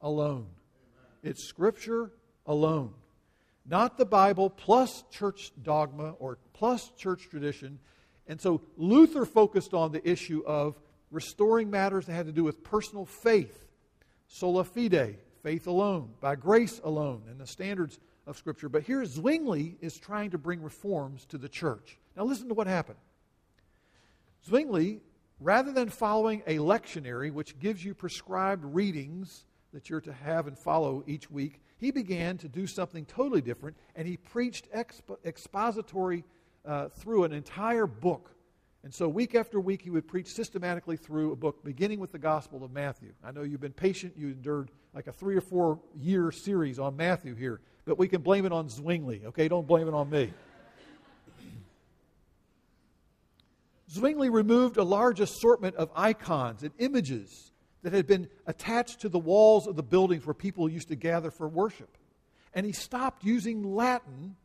alone. 0.00 0.46
It's 1.22 1.48
scripture 1.48 2.12
alone. 2.46 2.92
Not 3.64 3.96
the 3.96 4.04
Bible 4.04 4.50
plus 4.50 5.04
church 5.10 5.52
dogma 5.62 6.14
or 6.18 6.38
plus 6.52 6.90
church 6.96 7.28
tradition. 7.30 7.78
And 8.26 8.40
so 8.40 8.62
Luther 8.76 9.24
focused 9.24 9.74
on 9.74 9.92
the 9.92 10.08
issue 10.08 10.42
of 10.46 10.80
restoring 11.10 11.70
matters 11.70 12.06
that 12.06 12.14
had 12.14 12.26
to 12.26 12.32
do 12.32 12.44
with 12.44 12.64
personal 12.64 13.04
faith 13.04 13.58
sola 14.26 14.64
fide, 14.64 15.18
faith 15.42 15.66
alone, 15.66 16.10
by 16.20 16.34
grace 16.34 16.80
alone, 16.84 17.22
and 17.28 17.38
the 17.38 17.46
standards 17.46 18.00
of 18.26 18.36
Scripture. 18.38 18.70
But 18.70 18.82
here 18.82 19.04
Zwingli 19.04 19.76
is 19.82 19.98
trying 19.98 20.30
to 20.30 20.38
bring 20.38 20.62
reforms 20.62 21.26
to 21.26 21.38
the 21.38 21.50
church. 21.50 21.98
Now 22.16 22.24
listen 22.24 22.48
to 22.48 22.54
what 22.54 22.66
happened. 22.66 22.98
Zwingli 24.46 25.00
rather 25.38 25.72
than 25.72 25.88
following 25.88 26.42
a 26.46 26.58
lectionary, 26.58 27.32
which 27.32 27.58
gives 27.58 27.84
you 27.84 27.94
prescribed 27.94 28.64
readings 28.64 29.44
that 29.72 29.90
you're 29.90 30.00
to 30.00 30.12
have 30.12 30.46
and 30.46 30.58
follow 30.58 31.02
each 31.06 31.30
week, 31.30 31.60
he 31.82 31.90
began 31.90 32.38
to 32.38 32.48
do 32.48 32.64
something 32.68 33.04
totally 33.06 33.40
different, 33.40 33.76
and 33.96 34.06
he 34.06 34.16
preached 34.16 34.70
expo- 34.72 35.18
expository 35.24 36.22
uh, 36.64 36.88
through 36.90 37.24
an 37.24 37.32
entire 37.32 37.88
book. 37.88 38.30
And 38.84 38.94
so, 38.94 39.08
week 39.08 39.34
after 39.34 39.58
week, 39.58 39.82
he 39.82 39.90
would 39.90 40.06
preach 40.06 40.28
systematically 40.28 40.96
through 40.96 41.32
a 41.32 41.36
book, 41.36 41.64
beginning 41.64 41.98
with 41.98 42.12
the 42.12 42.20
Gospel 42.20 42.62
of 42.62 42.70
Matthew. 42.70 43.12
I 43.24 43.32
know 43.32 43.42
you've 43.42 43.60
been 43.60 43.72
patient. 43.72 44.14
You 44.16 44.28
endured 44.28 44.70
like 44.94 45.08
a 45.08 45.12
three 45.12 45.36
or 45.36 45.40
four 45.40 45.80
year 45.96 46.30
series 46.30 46.78
on 46.78 46.96
Matthew 46.96 47.34
here, 47.34 47.60
but 47.84 47.98
we 47.98 48.06
can 48.06 48.22
blame 48.22 48.46
it 48.46 48.52
on 48.52 48.68
Zwingli, 48.68 49.22
okay? 49.26 49.48
Don't 49.48 49.66
blame 49.66 49.88
it 49.88 49.94
on 49.94 50.08
me. 50.08 50.32
Zwingli 53.90 54.30
removed 54.30 54.76
a 54.76 54.84
large 54.84 55.18
assortment 55.18 55.74
of 55.74 55.90
icons 55.96 56.62
and 56.62 56.70
images 56.78 57.51
that 57.82 57.92
had 57.92 58.06
been 58.06 58.28
attached 58.46 59.00
to 59.00 59.08
the 59.08 59.18
walls 59.18 59.66
of 59.66 59.76
the 59.76 59.82
buildings 59.82 60.24
where 60.24 60.34
people 60.34 60.68
used 60.68 60.88
to 60.88 60.96
gather 60.96 61.30
for 61.30 61.48
worship. 61.48 61.96
And 62.54 62.64
he 62.64 62.72
stopped 62.72 63.24
using 63.24 63.74
Latin 63.74 64.36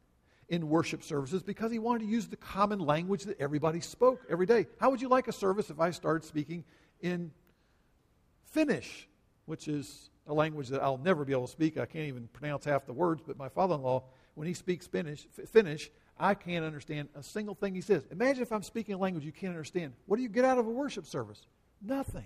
in 0.50 0.70
worship 0.70 1.04
services 1.04 1.44
because 1.44 1.72
he 1.72 1.80
wanted 1.80 2.00
to 2.00 2.06
use 2.06 2.28
the 2.28 2.38
common 2.38 2.80
language 2.80 3.24
that 3.26 3.40
everybody 3.40 3.82
spoke 3.82 4.22
every 4.30 4.46
day. 4.46 4.66
How 4.80 4.90
would 4.90 5.02
you 5.02 5.10
like 5.10 5.28
a 5.28 5.34
service 5.34 5.70
if 5.70 5.80
I 5.80 5.92
started 5.92 6.26
speaking 6.26 6.64
in 7.02 7.32
Finnish, 8.46 9.08
which 9.46 9.68
is 9.68 10.10
a 10.26 10.34
language 10.34 10.70
that 10.70 10.82
I'll 10.82 10.98
never 10.98 11.26
be 11.26 11.34
able 11.34 11.48
to 11.48 11.52
speak? 11.52 11.78
I 11.78 11.86
can't 11.86 12.08
even 12.08 12.28
pronounce 12.30 12.66
half 12.66 12.86
the 12.86 12.94
words, 12.94 13.22
but 13.26 13.38
my 13.38 13.50
father 13.50 13.76
in 13.76 13.82
law, 13.82 14.04
when 14.36 14.48
he 14.48 14.54
speaks 14.54 14.88
Finnish, 14.88 15.28
Finnish, 15.52 15.92
I 16.18 16.34
can't 16.34 16.66
understand 16.66 17.10
a 17.14 17.22
single 17.22 17.54
thing 17.54 17.76
he 17.76 17.82
says. 17.82 18.08
Imagine 18.10 18.42
if 18.42 18.52
I'm 18.52 18.64
speaking 18.64 18.96
a 18.96 18.98
language 18.98 19.26
you 19.26 19.32
can't 19.32 19.52
understand. 19.52 19.94
What 20.06 20.16
do 20.16 20.24
you 20.24 20.30
get 20.30 20.46
out 20.46 20.58
of 20.58 20.66
a 20.66 20.72
worship 20.72 21.06
service? 21.06 21.46
Nothing. 21.82 22.26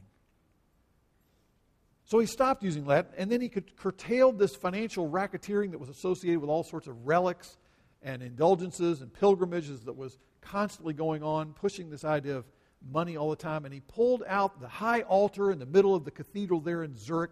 So 2.12 2.20
he 2.20 2.28
stopped 2.28 2.62
using 2.62 2.86
Latin, 2.86 3.14
and 3.18 3.32
then 3.32 3.40
he 3.40 3.48
could 3.48 3.78
curtail 3.78 4.34
this 4.34 4.54
financial 4.54 5.10
racketeering 5.10 5.72
that 5.72 5.78
was 5.78 5.88
associated 5.88 6.42
with 6.42 6.50
all 6.50 6.62
sorts 6.62 6.88
of 6.88 7.08
relics 7.08 7.58
and 8.04 8.22
indulgences 8.22 9.00
and 9.00 9.14
pilgrimages 9.14 9.86
that 9.86 9.96
was 9.96 10.20
constantly 10.42 10.94
going 10.94 11.24
on, 11.24 11.54
pushing 11.54 11.90
this 11.90 12.04
idea 12.04 12.36
of 12.36 12.44
money 12.92 13.16
all 13.16 13.30
the 13.30 13.38
time. 13.38 13.64
And 13.64 13.74
he 13.74 13.80
pulled 13.80 14.24
out 14.28 14.60
the 14.60 14.68
high 14.68 15.04
altar 15.04 15.54
in 15.54 15.60
the 15.60 15.66
middle 15.66 15.96
of 15.96 16.04
the 16.04 16.12
cathedral 16.12 16.60
there 16.60 16.84
in 16.84 16.98
Zurich, 16.98 17.32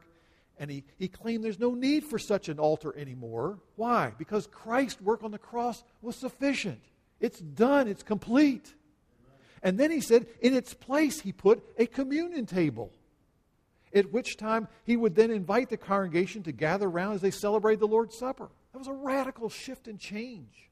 and 0.58 0.72
he, 0.72 0.86
he 0.96 1.10
claimed 1.10 1.44
there's 1.44 1.60
no 1.60 1.74
need 1.74 2.06
for 2.06 2.18
such 2.18 2.48
an 2.48 2.58
altar 2.58 2.96
anymore. 2.96 3.60
Why? 3.76 4.14
Because 4.18 4.48
Christ's 4.48 5.02
work 5.02 5.26
on 5.26 5.32
the 5.32 5.38
cross 5.38 5.84
was 6.02 6.16
sufficient. 6.16 6.80
It's 7.20 7.40
done, 7.42 7.90
it's 7.90 8.04
complete. 8.04 8.74
And 9.62 9.78
then 9.78 9.92
he 9.92 10.00
said, 10.00 10.28
in 10.40 10.54
its 10.54 10.74
place, 10.74 11.20
he 11.20 11.34
put 11.34 11.62
a 11.78 11.86
communion 11.86 12.46
table 12.46 12.94
at 13.94 14.12
which 14.12 14.38
time 14.38 14.68
he 14.84 14.98
would 14.98 15.16
then 15.16 15.32
invite 15.32 15.70
the 15.70 15.78
congregation 15.78 16.44
to 16.44 16.52
gather 16.52 16.88
around 16.88 17.14
as 17.14 17.22
they 17.22 17.32
celebrated 17.32 17.80
the 17.80 17.88
Lord's 17.88 18.18
Supper. 18.18 18.50
That 18.72 18.80
was 18.80 18.88
a 18.88 18.94
radical 18.94 19.50
shift 19.50 19.88
and 19.88 20.00
change. 20.00 20.70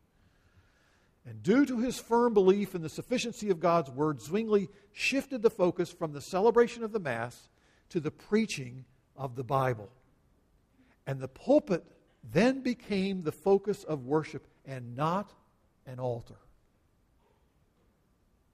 And 1.25 1.43
due 1.43 1.65
to 1.65 1.79
his 1.79 1.99
firm 1.99 2.33
belief 2.33 2.73
in 2.73 2.81
the 2.81 2.89
sufficiency 2.89 3.49
of 3.49 3.59
God's 3.59 3.89
Word, 3.89 4.21
Zwingli 4.21 4.69
shifted 4.93 5.41
the 5.41 5.49
focus 5.49 5.91
from 5.91 6.13
the 6.13 6.21
celebration 6.21 6.83
of 6.83 6.93
the 6.93 6.99
Mass 6.99 7.49
to 7.89 7.99
the 7.99 8.11
preaching 8.11 8.85
of 9.15 9.35
the 9.35 9.43
Bible. 9.43 9.89
And 11.05 11.19
the 11.19 11.27
pulpit 11.27 11.83
then 12.23 12.61
became 12.61 13.23
the 13.23 13.31
focus 13.31 13.83
of 13.83 14.05
worship 14.05 14.47
and 14.65 14.95
not 14.95 15.33
an 15.85 15.99
altar. 15.99 16.37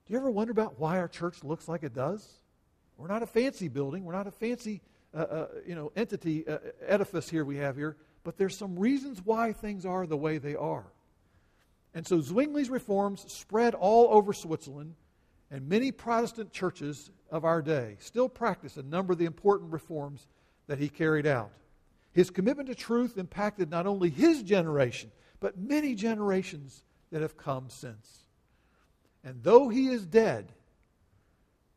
Do 0.06 0.14
you 0.14 0.20
ever 0.20 0.32
wonder 0.32 0.52
about 0.52 0.80
why 0.80 1.00
our 1.00 1.08
church 1.08 1.44
looks 1.44 1.68
like 1.68 1.84
it 1.84 1.94
does? 1.94 2.28
We're 2.98 3.08
not 3.08 3.24
a 3.24 3.28
fancy 3.28 3.68
building. 3.68 4.04
We're 4.04 4.14
not 4.14 4.28
a 4.28 4.32
fancy, 4.32 4.82
uh, 5.14 5.18
uh, 5.18 5.48
you 5.66 5.76
know, 5.76 5.92
entity, 5.96 6.48
uh, 6.48 6.60
edifice 6.88 7.30
here 7.30 7.46
we 7.46 7.58
have 7.58 7.76
here. 7.76 7.98
But 8.24 8.38
there's 8.38 8.58
some 8.58 8.78
reasons 8.78 9.22
why 9.24 9.54
things 9.54 9.86
are 9.86 10.08
the 10.08 10.18
way 10.18 10.38
they 10.38 10.56
are. 10.56 10.86
And 11.94 12.08
so 12.08 12.20
Zwingli's 12.20 12.70
reforms 12.70 13.32
spread 13.32 13.76
all 13.76 14.08
over 14.12 14.34
Switzerland, 14.34 14.96
and 15.52 15.68
many 15.68 15.92
Protestant 15.92 16.52
churches 16.52 17.12
of 17.30 17.46
our 17.46 17.62
day 17.62 17.98
still 18.00 18.30
practice 18.30 18.78
a 18.78 18.84
number 18.84 19.14
of 19.14 19.20
the 19.20 19.26
important 19.26 19.72
reforms 19.72 20.28
that 20.68 20.80
he 20.80 20.90
carried 20.90 21.28
out. 21.28 21.52
His 22.14 22.30
commitment 22.30 22.70
to 22.70 22.76
truth 22.76 23.18
impacted 23.18 23.70
not 23.70 23.86
only 23.86 24.10
his 24.10 24.44
generation, 24.44 25.12
but 25.40 25.58
many 25.58 25.94
generations 25.94 26.84
that 27.12 27.22
have 27.22 27.38
come 27.38 27.70
since. 27.70 28.26
And 29.24 29.44
though 29.44 29.70
he 29.70 29.88
is 29.88 30.06
dead, 30.06 30.52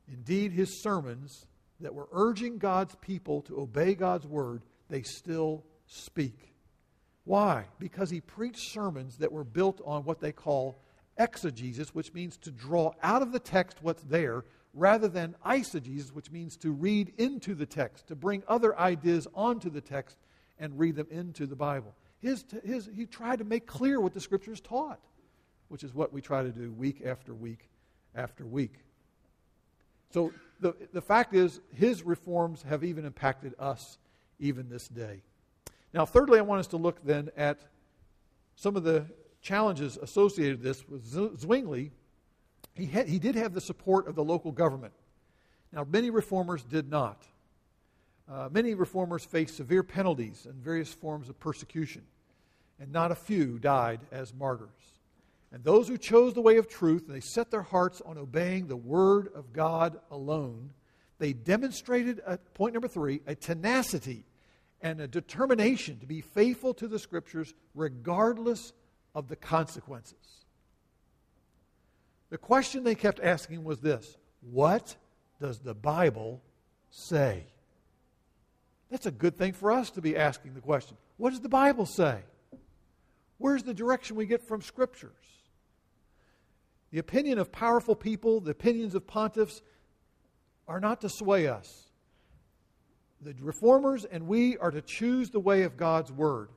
Indeed, 0.09 0.53
his 0.53 0.83
sermons 0.83 1.47
that 1.81 1.95
were 1.95 2.09
urging 2.13 2.59
God's 2.59 2.95
people 2.97 3.43
to 3.43 3.61
obey 3.61 3.95
God's 3.95 4.27
word, 4.27 4.63
they 4.89 5.03
still 5.03 5.65
speak. 5.87 6.55
Why? 7.25 7.65
Because 7.79 8.09
he 8.11 8.21
preached 8.21 8.73
sermons 8.73 9.19
that 9.19 9.33
were 9.33 9.45
built 9.45 9.81
on 9.85 10.05
what 10.05 10.21
they 10.21 10.33
call 10.33 10.81
exegesis, 11.19 11.95
which 11.95 12.15
means 12.15 12.37
to 12.39 12.51
draw 12.51 12.93
out 13.03 13.23
of 13.23 13.33
the 13.33 13.41
text 13.41 13.79
what's 13.83 14.03
there, 14.05 14.45
rather 14.73 15.09
than 15.09 15.35
eisegesis, 15.45 16.13
which 16.13 16.31
means 16.31 16.57
to 16.59 16.71
read 16.71 17.13
into 17.19 17.55
the 17.55 17.67
text, 17.67 18.07
to 18.09 18.15
bring 18.15 18.43
other 18.47 18.79
ideas 18.79 19.27
onto 19.35 19.71
the 19.71 19.81
text 19.81 20.19
and 20.59 20.79
read 20.79 20.95
them 20.95 21.09
into 21.11 21.47
the 21.47 21.57
Bible. 21.57 21.95
His, 22.21 22.45
his, 22.65 22.89
he 22.95 23.07
tried 23.07 23.39
to 23.39 23.45
make 23.45 23.67
clear 23.67 24.01
what 24.01 24.13
the 24.13 24.21
Scriptures 24.21 24.61
taught, 24.61 25.01
which 25.69 25.83
is 25.83 25.95
what 25.95 26.13
we 26.13 26.21
try 26.21 26.43
to 26.43 26.51
do 26.51 26.73
week 26.73 27.03
after 27.05 27.35
week 27.35 27.69
after 28.15 28.47
week. 28.47 28.75
So 30.11 30.33
the, 30.61 30.75
the 30.93 31.03
fact 31.03 31.35
is, 31.35 31.61
his 31.75 32.03
reforms 32.03 32.63
have 32.63 32.85
even 32.85 33.05
impacted 33.05 33.55
us 33.59 33.99
even 34.39 34.69
this 34.69 34.89
day. 34.89 35.23
Now, 35.93 36.05
thirdly, 36.05 36.39
I 36.39 36.43
want 36.43 36.61
us 36.61 36.67
to 36.69 36.77
look 36.77 37.05
then 37.05 37.31
at 37.37 37.61
some 38.55 38.77
of 38.77 38.85
the 38.85 39.07
challenges 39.41 39.97
associated 39.97 40.59
with 40.59 40.65
this. 40.65 40.89
With 40.89 41.41
Zwingli, 41.41 41.93
he, 42.75 42.87
had, 42.87 43.09
he 43.09 43.19
did 43.19 43.35
have 43.35 43.55
the 43.55 43.61
support 43.61 44.09
of 44.09 44.15
the 44.15 44.25
local 44.25 44.53
government. 44.53 44.93
Now, 45.73 45.85
many 45.85 46.11
reformers 46.11 46.63
did 46.65 46.91
not. 46.91 47.23
Uh, 48.29 48.49
many 48.51 48.75
reformers 48.75 49.25
faced 49.25 49.57
severe 49.57 49.83
penalties 49.83 50.47
and 50.47 50.55
various 50.57 50.93
forms 50.93 51.29
of 51.29 51.39
persecution, 51.39 52.03
and 52.81 52.91
not 52.93 53.13
a 53.13 53.15
few 53.15 53.59
died 53.59 54.01
as 54.11 54.35
martyrs. 54.35 54.96
And 55.57 55.65
those 55.65 55.89
who 55.89 55.97
chose 55.97 56.35
the 56.35 56.43
way 56.43 56.59
of 56.59 56.69
truth 56.69 57.07
and 57.07 57.17
they 57.17 57.21
set 57.21 57.51
their 57.51 57.63
hearts 57.63 58.03
on 58.05 58.19
obeying 58.19 58.67
the 58.67 58.77
word 58.77 59.31
of 59.35 59.55
God 59.55 59.99
alone, 60.11 60.75
they 61.19 61.33
demonstrated, 61.33 62.21
a, 62.27 62.37
point 62.37 62.75
number 62.75 62.89
three, 62.89 63.23
a 63.27 63.35
tenacity 63.35 64.27
and 64.83 65.01
a 65.01 65.09
determination 65.09 65.99
to 66.01 66.07
be 66.07 66.21
faithful 66.21 66.75
to 66.75 66.87
the 66.87 66.99
scriptures 66.99 67.55
regardless 67.75 68.75
of 69.15 69.29
the 69.29 69.37
consequences. 69.37 70.45
The 72.29 72.37
question 72.37 72.85
they 72.85 72.95
kept 72.95 73.19
asking 73.21 73.65
was 73.65 73.81
this 73.81 74.19
What 74.43 74.95
does 75.41 75.61
the 75.61 75.75
Bible 75.75 76.43
say? 76.91 77.47
That's 78.91 79.07
a 79.07 79.11
good 79.11 79.39
thing 79.39 79.55
for 79.55 79.73
us 79.73 79.89
to 79.93 80.03
be 80.03 80.19
asking 80.19 80.53
the 80.53 80.61
question. 80.61 80.99
What 81.17 81.31
does 81.31 81.41
the 81.41 81.49
Bible 81.49 81.87
say? 81.87 82.19
Where's 83.39 83.63
the 83.63 83.73
direction 83.73 84.17
we 84.17 84.27
get 84.27 84.43
from 84.43 84.61
scriptures? 84.61 85.36
The 86.91 86.99
opinion 86.99 87.39
of 87.39 87.53
powerful 87.53 87.95
people, 87.95 88.41
the 88.41 88.53
opinions 88.53 88.95
of 88.95 89.07
pontiffs, 89.07 89.61
are 90.69 90.81
not 90.81 91.01
to 91.01 91.09
sway 91.09 91.47
us. 91.47 91.91
The 93.21 93.35
reformers 93.41 94.05
and 94.05 94.27
we 94.27 94.57
are 94.59 94.71
to 94.71 94.83
choose 94.83 95.31
the 95.31 95.41
way 95.41 95.63
of 95.63 95.77
God's 95.77 96.13
Word. 96.13 96.49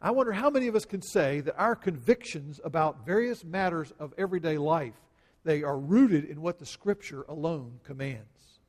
I 0.00 0.10
wonder 0.10 0.32
how 0.32 0.50
many 0.50 0.66
of 0.66 0.76
us 0.76 0.84
can 0.84 1.00
say 1.02 1.40
that 1.40 1.56
our 1.56 1.74
convictions 1.74 2.60
about 2.62 3.06
various 3.06 3.44
matters 3.44 3.92
of 3.98 4.12
everyday 4.18 4.58
life 4.58 4.94
they 5.44 5.62
are 5.62 5.78
rooted 5.78 6.24
in 6.24 6.40
what 6.40 6.58
the 6.58 6.66
scripture 6.66 7.24
alone 7.28 7.78
commands. 7.84 8.60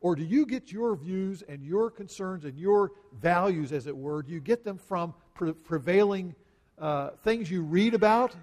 Or 0.00 0.14
do 0.14 0.22
you 0.22 0.46
get 0.46 0.70
your 0.70 0.94
views 0.94 1.42
and 1.48 1.64
your 1.64 1.90
concerns 1.90 2.44
and 2.44 2.56
your 2.58 2.92
values, 3.20 3.72
as 3.72 3.86
it 3.86 3.96
were, 3.96 4.22
do 4.22 4.32
you 4.32 4.40
get 4.40 4.62
them 4.62 4.78
from 4.78 5.14
pre- 5.34 5.52
prevailing 5.52 6.34
uh, 6.78 7.10
things 7.24 7.50
you 7.50 7.62
read 7.62 7.94
about 7.94 8.34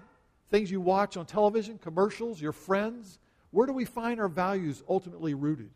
things 0.50 0.70
you 0.70 0.80
watch 0.80 1.16
on 1.16 1.26
television, 1.26 1.78
commercials, 1.78 2.40
your 2.40 2.52
friends? 2.52 3.18
Where 3.50 3.66
do 3.66 3.72
we 3.72 3.84
find 3.84 4.20
our 4.20 4.28
values 4.28 4.82
ultimately 4.88 5.34
rooted? 5.34 5.70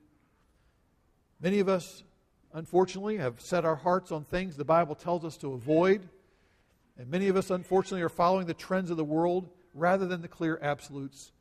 Many 1.40 1.60
of 1.60 1.68
us, 1.68 2.02
unfortunately, 2.52 3.16
have 3.16 3.40
set 3.40 3.64
our 3.64 3.76
hearts 3.76 4.12
on 4.12 4.24
things 4.24 4.56
the 4.56 4.64
Bible 4.64 4.94
tells 4.94 5.24
us 5.24 5.36
to 5.38 5.54
avoid. 5.54 6.08
And 6.98 7.08
many 7.08 7.28
of 7.28 7.36
us, 7.36 7.50
unfortunately, 7.50 8.02
are 8.02 8.10
following 8.10 8.46
the 8.46 8.54
trends 8.54 8.90
of 8.90 8.96
the 8.96 9.04
world 9.04 9.48
rather 9.74 10.06
than 10.06 10.20
the 10.20 10.28
clear 10.28 10.58
absolutes 10.60 11.32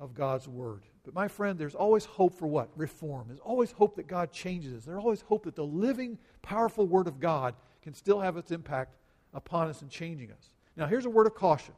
of 0.00 0.14
God's 0.14 0.48
Word. 0.48 0.82
But 1.04 1.14
my 1.14 1.28
friend, 1.28 1.58
there's 1.58 1.74
always 1.74 2.04
hope 2.04 2.38
for 2.38 2.46
what? 2.46 2.70
Reform. 2.76 3.24
There's 3.28 3.40
always 3.40 3.72
hope 3.72 3.96
that 3.96 4.06
God 4.06 4.32
changes 4.32 4.72
us. 4.72 4.84
There's 4.84 4.98
always 4.98 5.20
hope 5.20 5.44
that 5.44 5.56
the 5.56 5.64
living, 5.64 6.16
powerful 6.42 6.86
Word 6.86 7.08
of 7.08 7.20
God 7.20 7.54
can 7.82 7.92
still 7.92 8.20
have 8.20 8.36
its 8.36 8.52
impact 8.52 8.96
upon 9.34 9.68
us 9.68 9.82
and 9.82 9.90
changing 9.90 10.30
us. 10.30 10.54
Now, 10.76 10.86
here's 10.86 11.04
a 11.04 11.10
word 11.10 11.26
of 11.26 11.34
caution. 11.34 11.74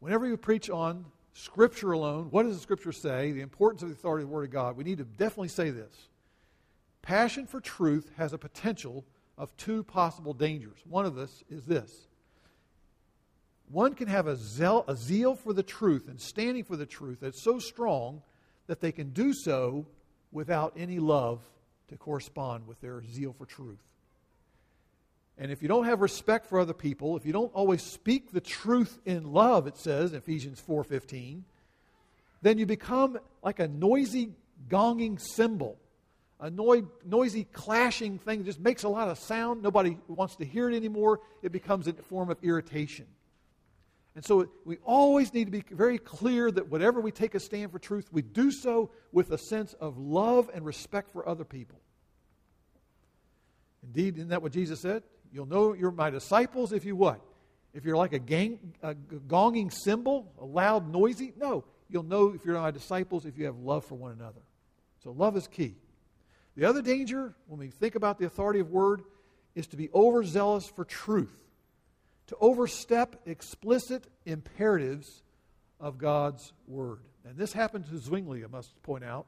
Whenever 0.00 0.26
you 0.26 0.36
preach 0.36 0.70
on 0.70 1.04
Scripture 1.38 1.92
alone. 1.92 2.28
What 2.30 2.44
does 2.44 2.56
the 2.56 2.62
Scripture 2.62 2.90
say? 2.90 3.30
The 3.30 3.42
importance 3.42 3.82
of 3.82 3.88
the 3.88 3.94
authority 3.94 4.24
of 4.24 4.28
the 4.28 4.34
Word 4.34 4.44
of 4.44 4.50
God. 4.50 4.76
We 4.76 4.82
need 4.82 4.98
to 4.98 5.04
definitely 5.04 5.48
say 5.48 5.70
this. 5.70 6.08
Passion 7.00 7.46
for 7.46 7.60
truth 7.60 8.10
has 8.16 8.32
a 8.32 8.38
potential 8.38 9.04
of 9.36 9.56
two 9.56 9.84
possible 9.84 10.34
dangers. 10.34 10.80
One 10.88 11.06
of 11.06 11.14
this 11.14 11.44
is 11.48 11.64
this 11.64 12.08
one 13.70 13.94
can 13.94 14.08
have 14.08 14.26
a 14.26 14.34
zeal, 14.34 14.84
a 14.88 14.96
zeal 14.96 15.34
for 15.34 15.52
the 15.52 15.62
truth 15.62 16.08
and 16.08 16.18
standing 16.18 16.64
for 16.64 16.76
the 16.76 16.86
truth 16.86 17.18
that's 17.20 17.40
so 17.40 17.58
strong 17.58 18.22
that 18.66 18.80
they 18.80 18.90
can 18.90 19.10
do 19.10 19.34
so 19.34 19.86
without 20.32 20.72
any 20.76 20.98
love 20.98 21.42
to 21.88 21.96
correspond 21.96 22.66
with 22.66 22.80
their 22.80 23.02
zeal 23.02 23.34
for 23.34 23.44
truth. 23.44 23.78
And 25.38 25.52
if 25.52 25.62
you 25.62 25.68
don't 25.68 25.84
have 25.84 26.00
respect 26.00 26.46
for 26.46 26.58
other 26.58 26.74
people, 26.74 27.16
if 27.16 27.24
you 27.24 27.32
don't 27.32 27.52
always 27.54 27.82
speak 27.82 28.32
the 28.32 28.40
truth 28.40 28.98
in 29.04 29.32
love, 29.32 29.68
it 29.68 29.76
says 29.76 30.12
in 30.12 30.18
Ephesians 30.18 30.60
4:15, 30.60 31.44
then 32.42 32.58
you 32.58 32.66
become 32.66 33.18
like 33.42 33.60
a 33.60 33.68
noisy 33.68 34.34
gonging 34.68 35.20
cymbal, 35.20 35.78
a 36.40 36.50
noisy 36.50 37.44
clashing 37.52 38.18
thing 38.18 38.40
that 38.40 38.44
just 38.46 38.60
makes 38.60 38.82
a 38.82 38.88
lot 38.88 39.08
of 39.08 39.18
sound. 39.18 39.62
Nobody 39.62 39.96
wants 40.08 40.36
to 40.36 40.44
hear 40.44 40.68
it 40.68 40.74
anymore. 40.74 41.20
It 41.42 41.52
becomes 41.52 41.86
a 41.86 41.92
form 41.92 42.30
of 42.30 42.38
irritation. 42.42 43.06
And 44.16 44.24
so 44.24 44.48
we 44.64 44.78
always 44.84 45.32
need 45.32 45.44
to 45.44 45.52
be 45.52 45.62
very 45.70 45.98
clear 45.98 46.50
that 46.50 46.68
whatever 46.68 47.00
we 47.00 47.12
take 47.12 47.36
a 47.36 47.40
stand 47.40 47.70
for 47.70 47.78
truth, 47.78 48.08
we 48.10 48.22
do 48.22 48.50
so 48.50 48.90
with 49.12 49.30
a 49.30 49.38
sense 49.38 49.74
of 49.74 49.96
love 49.96 50.50
and 50.52 50.66
respect 50.66 51.12
for 51.12 51.28
other 51.28 51.44
people. 51.44 51.80
Indeed, 53.84 54.16
isn't 54.16 54.30
that 54.30 54.42
what 54.42 54.50
Jesus 54.50 54.80
said? 54.80 55.04
You'll 55.32 55.46
know 55.46 55.74
you're 55.74 55.90
my 55.90 56.10
disciples 56.10 56.72
if 56.72 56.84
you 56.84 56.96
what? 56.96 57.20
If 57.74 57.84
you're 57.84 57.96
like 57.96 58.12
a, 58.12 58.18
gang, 58.18 58.74
a 58.82 58.94
gonging 58.94 59.72
cymbal, 59.72 60.32
a 60.40 60.44
loud, 60.44 60.90
noisy? 60.90 61.32
No. 61.36 61.64
You'll 61.90 62.02
know 62.02 62.34
if 62.34 62.44
you're 62.44 62.60
my 62.60 62.70
disciples 62.70 63.26
if 63.26 63.38
you 63.38 63.46
have 63.46 63.58
love 63.58 63.84
for 63.84 63.94
one 63.94 64.12
another. 64.12 64.40
So 65.02 65.12
love 65.12 65.36
is 65.36 65.46
key. 65.46 65.76
The 66.56 66.64
other 66.64 66.82
danger, 66.82 67.34
when 67.46 67.60
we 67.60 67.68
think 67.68 67.94
about 67.94 68.18
the 68.18 68.26
authority 68.26 68.60
of 68.60 68.70
word, 68.70 69.02
is 69.54 69.66
to 69.68 69.76
be 69.76 69.90
overzealous 69.94 70.66
for 70.66 70.84
truth 70.84 71.38
to 72.28 72.36
overstep 72.40 73.16
explicit 73.26 74.06
imperatives 74.26 75.22
of 75.80 75.98
God's 75.98 76.52
Word. 76.66 77.00
And 77.24 77.36
this 77.36 77.52
happened 77.52 77.86
to 77.86 77.98
Zwingli, 77.98 78.44
I 78.44 78.48
must 78.48 78.80
point 78.82 79.02
out. 79.02 79.26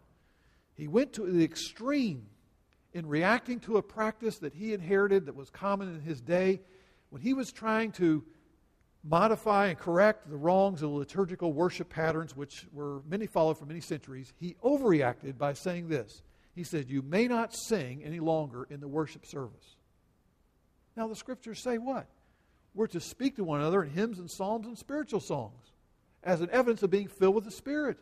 He 0.75 0.87
went 0.87 1.15
to 1.15 1.31
the 1.31 1.43
extreme 1.43 2.27
in 2.93 3.07
reacting 3.07 3.61
to 3.61 3.77
a 3.77 3.83
practice 3.83 4.39
that 4.39 4.55
he 4.55 4.73
inherited 4.73 5.27
that 5.27 5.35
was 5.35 5.51
common 5.51 5.95
in 5.95 6.01
his 6.01 6.21
day 6.21 6.61
when 7.11 7.23
he 7.23 7.35
was 7.35 7.53
trying 7.53 7.93
to 7.93 8.25
modify 9.03 9.69
and 9.69 9.79
correct 9.79 10.29
the 10.29 10.37
wrongs 10.37 10.83
of 10.83 10.91
liturgical 10.91 11.53
worship 11.53 11.89
patterns, 11.89 12.37
which 12.37 12.67
were 12.73 13.03
many 13.09 13.27
followed 13.27 13.59
for 13.59 13.67
many 13.67 13.81
centuries. 13.81 14.33
He 14.37 14.57
overreacted 14.63 15.39
by 15.39 15.55
saying 15.55 15.89
this. 15.89 16.23
He 16.55 16.65
said, 16.65 16.91
You 16.91 17.03
may 17.03 17.27
not 17.29 17.55
sing 17.55 18.03
any 18.05 18.21
longer 18.21 18.67
in 18.69 18.81
the 18.81 18.89
worship 18.89 19.25
service. 19.25 19.77
Now, 20.97 21.07
the 21.09 21.17
scriptures 21.17 21.63
say 21.63 21.79
what? 21.79 22.07
we're 22.75 22.87
to 22.89 23.01
speak 23.01 23.37
to 23.37 23.45
one 23.45 23.61
another 23.61 23.83
in 23.83 23.91
hymns 23.91 24.19
and 24.19 24.31
psalms 24.31 24.67
and 24.67 24.79
spiritual 24.79 25.21
songs 25.21 25.73
as 26.23 26.41
an 26.41 26.51
evidence 26.53 26.83
of 26.83 26.91
being 26.91 27.09
filled 27.09 27.35
with 27.35 27.45
the 27.45 27.51
Spirit. 27.51 27.99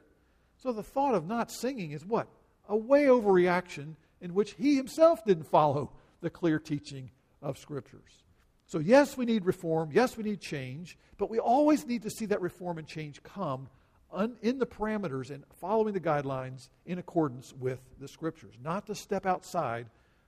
So 0.59 0.73
the 0.73 0.83
thought 0.83 1.15
of 1.15 1.27
not 1.27 1.51
singing 1.51 1.93
is 1.93 2.05
what? 2.05 2.29
A 2.69 2.77
way 2.77 3.05
overreaction 3.05 3.95
in 4.21 4.35
which 4.35 4.53
he 4.53 4.77
himself 4.77 5.25
didn't 5.25 5.45
follow 5.45 5.93
the 6.21 6.31
clear 6.31 6.59
teaching 6.59 7.11
of 7.43 7.59
Scriptures. 7.59 8.25
So, 8.67 8.79
yes, 8.79 9.17
we 9.17 9.25
need 9.25 9.47
reform. 9.47 9.91
Yes, 9.93 10.17
we 10.17 10.25
need 10.25 10.41
change. 10.41 10.99
But 11.17 11.31
we 11.31 11.39
always 11.39 11.87
need 11.87 12.03
to 12.03 12.11
see 12.11 12.27
that 12.27 12.41
reform 12.41 12.79
and 12.79 12.87
change 12.87 13.23
come 13.23 13.69
un- 14.13 14.37
in 14.43 14.59
the 14.59 14.67
parameters 14.67 15.31
and 15.31 15.45
following 15.61 15.95
the 15.95 16.01
guidelines 16.01 16.69
in 16.85 16.99
accordance 16.99 17.53
with 17.53 17.81
the 17.99 18.09
Scriptures, 18.09 18.55
not 18.63 18.87
to 18.87 18.95
step 18.95 19.27
outside 19.27 19.87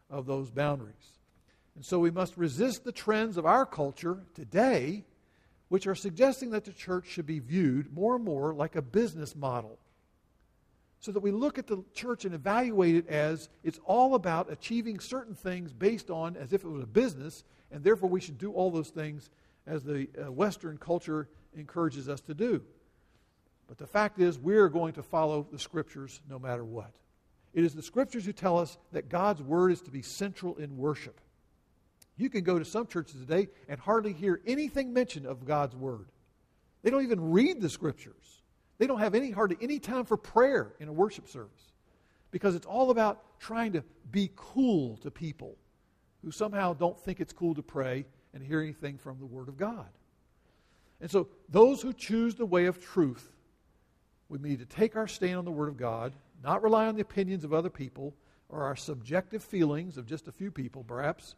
of 0.08 0.26
those 0.26 0.50
boundaries. 0.50 1.18
And 1.76 1.84
so 1.84 1.98
we 1.98 2.10
must 2.10 2.36
resist 2.36 2.84
the 2.84 2.92
trends 2.92 3.36
of 3.36 3.46
our 3.46 3.64
culture 3.64 4.24
today, 4.34 5.04
which 5.68 5.86
are 5.86 5.94
suggesting 5.94 6.50
that 6.50 6.64
the 6.64 6.72
church 6.72 7.06
should 7.06 7.26
be 7.26 7.38
viewed 7.38 7.92
more 7.92 8.16
and 8.16 8.24
more 8.24 8.52
like 8.54 8.74
a 8.74 8.82
business 8.82 9.36
model. 9.36 9.78
So 11.00 11.12
that 11.12 11.20
we 11.20 11.30
look 11.30 11.58
at 11.58 11.66
the 11.66 11.82
church 11.94 12.26
and 12.26 12.34
evaluate 12.34 12.94
it 12.94 13.08
as 13.08 13.48
it's 13.64 13.80
all 13.84 14.14
about 14.14 14.52
achieving 14.52 15.00
certain 15.00 15.34
things 15.34 15.72
based 15.72 16.10
on 16.10 16.36
as 16.36 16.52
if 16.52 16.62
it 16.62 16.68
was 16.68 16.82
a 16.82 16.86
business, 16.86 17.44
and 17.72 17.82
therefore 17.82 18.10
we 18.10 18.20
should 18.20 18.38
do 18.38 18.52
all 18.52 18.70
those 18.70 18.90
things 18.90 19.30
as 19.66 19.82
the 19.82 20.08
uh, 20.18 20.30
Western 20.30 20.76
culture 20.76 21.28
encourages 21.56 22.08
us 22.08 22.20
to 22.22 22.34
do. 22.34 22.62
But 23.66 23.78
the 23.78 23.86
fact 23.86 24.18
is, 24.18 24.38
we're 24.38 24.68
going 24.68 24.92
to 24.94 25.02
follow 25.02 25.46
the 25.50 25.58
Scriptures 25.58 26.20
no 26.28 26.38
matter 26.38 26.64
what. 26.64 26.90
It 27.54 27.64
is 27.64 27.74
the 27.74 27.82
Scriptures 27.82 28.24
who 28.24 28.32
tell 28.32 28.58
us 28.58 28.76
that 28.92 29.08
God's 29.08 29.42
Word 29.42 29.72
is 29.72 29.80
to 29.82 29.90
be 29.90 30.02
central 30.02 30.56
in 30.56 30.76
worship. 30.76 31.20
You 32.16 32.28
can 32.28 32.44
go 32.44 32.58
to 32.58 32.64
some 32.64 32.86
churches 32.86 33.20
today 33.20 33.48
and 33.68 33.80
hardly 33.80 34.12
hear 34.12 34.40
anything 34.46 34.92
mentioned 34.92 35.24
of 35.24 35.46
God's 35.46 35.74
Word. 35.74 36.08
They 36.82 36.90
don't 36.90 37.04
even 37.04 37.30
read 37.30 37.60
the 37.60 37.70
Scriptures. 37.70 38.39
They 38.80 38.86
don't 38.86 38.98
have 38.98 39.14
any 39.14 39.30
hardly 39.30 39.58
any 39.60 39.78
time 39.78 40.06
for 40.06 40.16
prayer 40.16 40.72
in 40.80 40.88
a 40.88 40.92
worship 40.92 41.28
service 41.28 41.72
because 42.30 42.54
it's 42.54 42.64
all 42.64 42.90
about 42.90 43.38
trying 43.38 43.74
to 43.74 43.84
be 44.10 44.30
cool 44.36 44.96
to 45.02 45.10
people 45.10 45.54
who 46.24 46.30
somehow 46.30 46.72
don't 46.72 46.98
think 46.98 47.20
it's 47.20 47.34
cool 47.34 47.54
to 47.56 47.62
pray 47.62 48.06
and 48.32 48.42
hear 48.42 48.62
anything 48.62 48.96
from 48.96 49.18
the 49.18 49.26
Word 49.26 49.48
of 49.48 49.58
God. 49.58 49.84
And 50.98 51.10
so, 51.10 51.28
those 51.50 51.82
who 51.82 51.92
choose 51.92 52.36
the 52.36 52.46
way 52.46 52.64
of 52.64 52.80
truth, 52.80 53.30
we 54.30 54.38
need 54.38 54.60
to 54.60 54.66
take 54.66 54.96
our 54.96 55.06
stand 55.06 55.36
on 55.36 55.44
the 55.44 55.50
Word 55.50 55.68
of 55.68 55.76
God, 55.76 56.14
not 56.42 56.62
rely 56.62 56.86
on 56.86 56.94
the 56.94 57.02
opinions 57.02 57.44
of 57.44 57.52
other 57.52 57.68
people 57.68 58.14
or 58.48 58.64
our 58.64 58.76
subjective 58.76 59.44
feelings 59.44 59.98
of 59.98 60.06
just 60.06 60.26
a 60.26 60.32
few 60.32 60.50
people, 60.50 60.84
perhaps, 60.84 61.34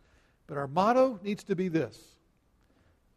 but 0.46 0.56
our 0.56 0.68
motto 0.68 1.18
needs 1.24 1.42
to 1.42 1.56
be 1.56 1.66
this 1.66 2.14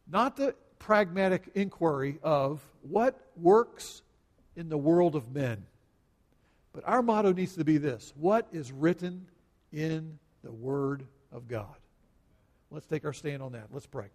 not 0.07 0.35
the 0.35 0.55
pragmatic 0.79 1.49
inquiry 1.53 2.17
of 2.23 2.65
what 2.81 3.19
works 3.38 4.01
in 4.56 4.70
the 4.70 4.78
world 4.78 5.15
of 5.15 5.34
men, 5.34 5.65
but 6.74 6.84
our 6.88 7.02
motto 7.02 7.34
needs 7.34 7.56
to 7.56 7.63
be 7.63 7.78
this 7.78 8.13
what 8.15 8.48
is 8.52 8.72
written 8.72 9.28
in 9.72 10.18
the 10.44 10.52
Word 10.52 11.06
of 11.32 11.48
God. 11.48 11.76
Let's 12.72 12.86
take 12.86 13.06
our 13.06 13.13
stand 13.13 13.41
on 13.41 13.54
that. 13.54 13.68
Let's 13.72 13.86
pray. 13.86 14.08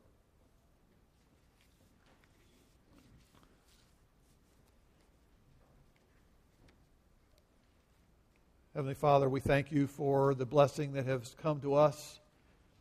Heavenly 8.74 8.94
Father, 8.94 9.28
we 9.28 9.40
thank 9.40 9.72
you 9.72 9.86
for 9.86 10.34
the 10.34 10.46
blessing 10.46 10.92
that 10.92 11.04
has 11.04 11.34
come 11.42 11.60
to 11.60 11.74
us 11.74 12.20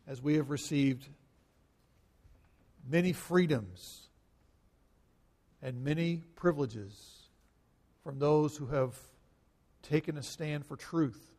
as 0.08 0.22
we 0.22 0.36
have 0.36 0.50
received 0.50 1.08
many 2.88 3.12
freedoms 3.12 4.08
and 5.62 5.84
many 5.84 6.24
privileges 6.36 7.19
from 8.10 8.18
those 8.18 8.58
who 8.58 8.66
have 8.66 8.98
taken 9.84 10.18
a 10.18 10.24
stand 10.24 10.66
for 10.66 10.76
truth, 10.76 11.32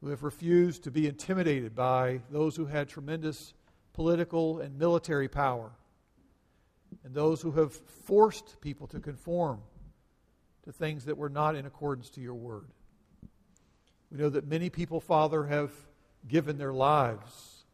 who 0.00 0.08
have 0.08 0.24
refused 0.24 0.82
to 0.82 0.90
be 0.90 1.06
intimidated 1.06 1.76
by 1.76 2.20
those 2.32 2.56
who 2.56 2.66
had 2.66 2.88
tremendous 2.88 3.54
political 3.92 4.58
and 4.58 4.76
military 4.76 5.28
power, 5.28 5.70
and 7.04 7.14
those 7.14 7.40
who 7.40 7.52
have 7.52 7.72
forced 7.72 8.60
people 8.60 8.88
to 8.88 8.98
conform 8.98 9.60
to 10.64 10.72
things 10.72 11.04
that 11.04 11.16
were 11.16 11.28
not 11.28 11.54
in 11.54 11.64
accordance 11.64 12.10
to 12.10 12.20
your 12.20 12.34
word. 12.34 12.66
We 14.10 14.18
know 14.18 14.30
that 14.30 14.48
many 14.48 14.70
people, 14.70 14.98
Father, 14.98 15.46
have 15.46 15.70
given 16.26 16.58
their 16.58 16.72
lives 16.72 17.66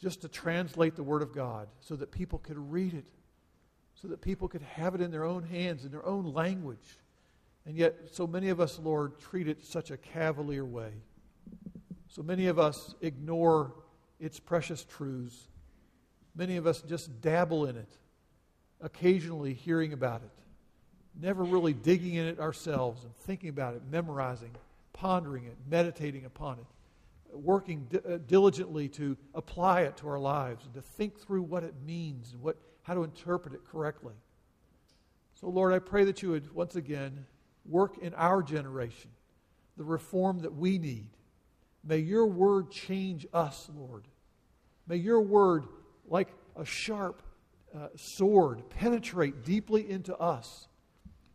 just 0.00 0.22
to 0.22 0.28
translate 0.28 0.96
the 0.96 1.04
Word 1.04 1.22
of 1.22 1.32
God 1.32 1.68
so 1.78 1.94
that 1.94 2.10
people 2.10 2.40
could 2.40 2.58
read 2.72 2.92
it, 2.92 3.06
so 3.94 4.08
that 4.08 4.20
people 4.20 4.48
could 4.48 4.62
have 4.62 4.96
it 4.96 5.00
in 5.00 5.12
their 5.12 5.24
own 5.24 5.44
hands, 5.44 5.84
in 5.84 5.92
their 5.92 6.04
own 6.04 6.34
language. 6.34 6.96
And 7.66 7.76
yet, 7.76 7.94
so 8.10 8.26
many 8.26 8.48
of 8.48 8.60
us, 8.60 8.78
Lord, 8.78 9.18
treat 9.18 9.48
it 9.48 9.64
such 9.64 9.90
a 9.90 9.96
cavalier 9.96 10.64
way. 10.64 10.92
So 12.08 12.22
many 12.22 12.46
of 12.46 12.58
us 12.58 12.94
ignore 13.00 13.74
its 14.18 14.40
precious 14.40 14.84
truths. 14.84 15.48
Many 16.34 16.56
of 16.56 16.66
us 16.66 16.82
just 16.82 17.20
dabble 17.20 17.66
in 17.66 17.76
it, 17.76 17.98
occasionally 18.80 19.52
hearing 19.52 19.92
about 19.92 20.22
it, 20.22 20.30
never 21.20 21.44
really 21.44 21.72
digging 21.72 22.14
in 22.14 22.26
it 22.26 22.40
ourselves 22.40 23.04
and 23.04 23.14
thinking 23.14 23.50
about 23.50 23.74
it, 23.74 23.82
memorizing, 23.90 24.50
pondering 24.92 25.44
it, 25.44 25.56
meditating 25.68 26.24
upon 26.24 26.58
it 26.58 26.66
working 27.32 27.86
di- 27.90 27.98
uh, 27.98 28.18
diligently 28.26 28.88
to 28.88 29.16
apply 29.34 29.82
it 29.82 29.96
to 29.98 30.08
our 30.08 30.18
lives 30.18 30.64
and 30.64 30.74
to 30.74 30.82
think 30.82 31.18
through 31.18 31.42
what 31.42 31.62
it 31.62 31.74
means 31.84 32.32
and 32.32 32.42
what, 32.42 32.56
how 32.82 32.94
to 32.94 33.04
interpret 33.04 33.54
it 33.54 33.60
correctly. 33.70 34.14
So, 35.34 35.48
Lord, 35.48 35.72
I 35.72 35.78
pray 35.78 36.04
that 36.04 36.22
you 36.22 36.30
would 36.30 36.52
once 36.54 36.76
again 36.76 37.26
work 37.64 37.98
in 37.98 38.14
our 38.14 38.42
generation 38.42 39.10
the 39.76 39.84
reform 39.84 40.40
that 40.40 40.54
we 40.54 40.78
need. 40.78 41.08
May 41.82 41.98
your 41.98 42.26
word 42.26 42.70
change 42.70 43.26
us, 43.32 43.70
Lord. 43.74 44.06
May 44.86 44.96
your 44.96 45.22
word, 45.22 45.64
like 46.06 46.28
a 46.54 46.64
sharp 46.64 47.22
uh, 47.74 47.88
sword, 47.96 48.68
penetrate 48.68 49.44
deeply 49.44 49.88
into 49.88 50.14
us 50.18 50.68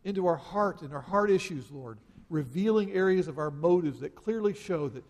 into 0.06 0.28
our 0.28 0.36
heart 0.36 0.82
and 0.82 0.94
our 0.94 1.00
heart 1.00 1.32
issues, 1.32 1.68
Lord, 1.72 1.98
revealing 2.30 2.92
areas 2.92 3.26
of 3.26 3.38
our 3.38 3.50
motives 3.50 3.98
that 4.00 4.14
clearly 4.14 4.54
show 4.54 4.88
that, 4.88 5.02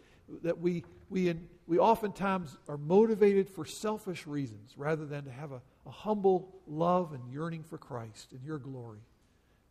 that 0.42 0.58
we, 0.58 0.84
we, 1.10 1.28
in, 1.28 1.46
we 1.66 1.78
oftentimes 1.78 2.56
are 2.66 2.78
motivated 2.78 3.46
for 3.46 3.66
selfish 3.66 4.26
reasons 4.26 4.72
rather 4.74 5.04
than 5.04 5.24
to 5.24 5.30
have 5.30 5.52
a, 5.52 5.60
a 5.84 5.90
humble 5.90 6.48
love 6.66 7.12
and 7.12 7.30
yearning 7.30 7.62
for 7.62 7.76
Christ 7.76 8.32
and 8.32 8.42
your 8.42 8.58
glory. 8.58 9.00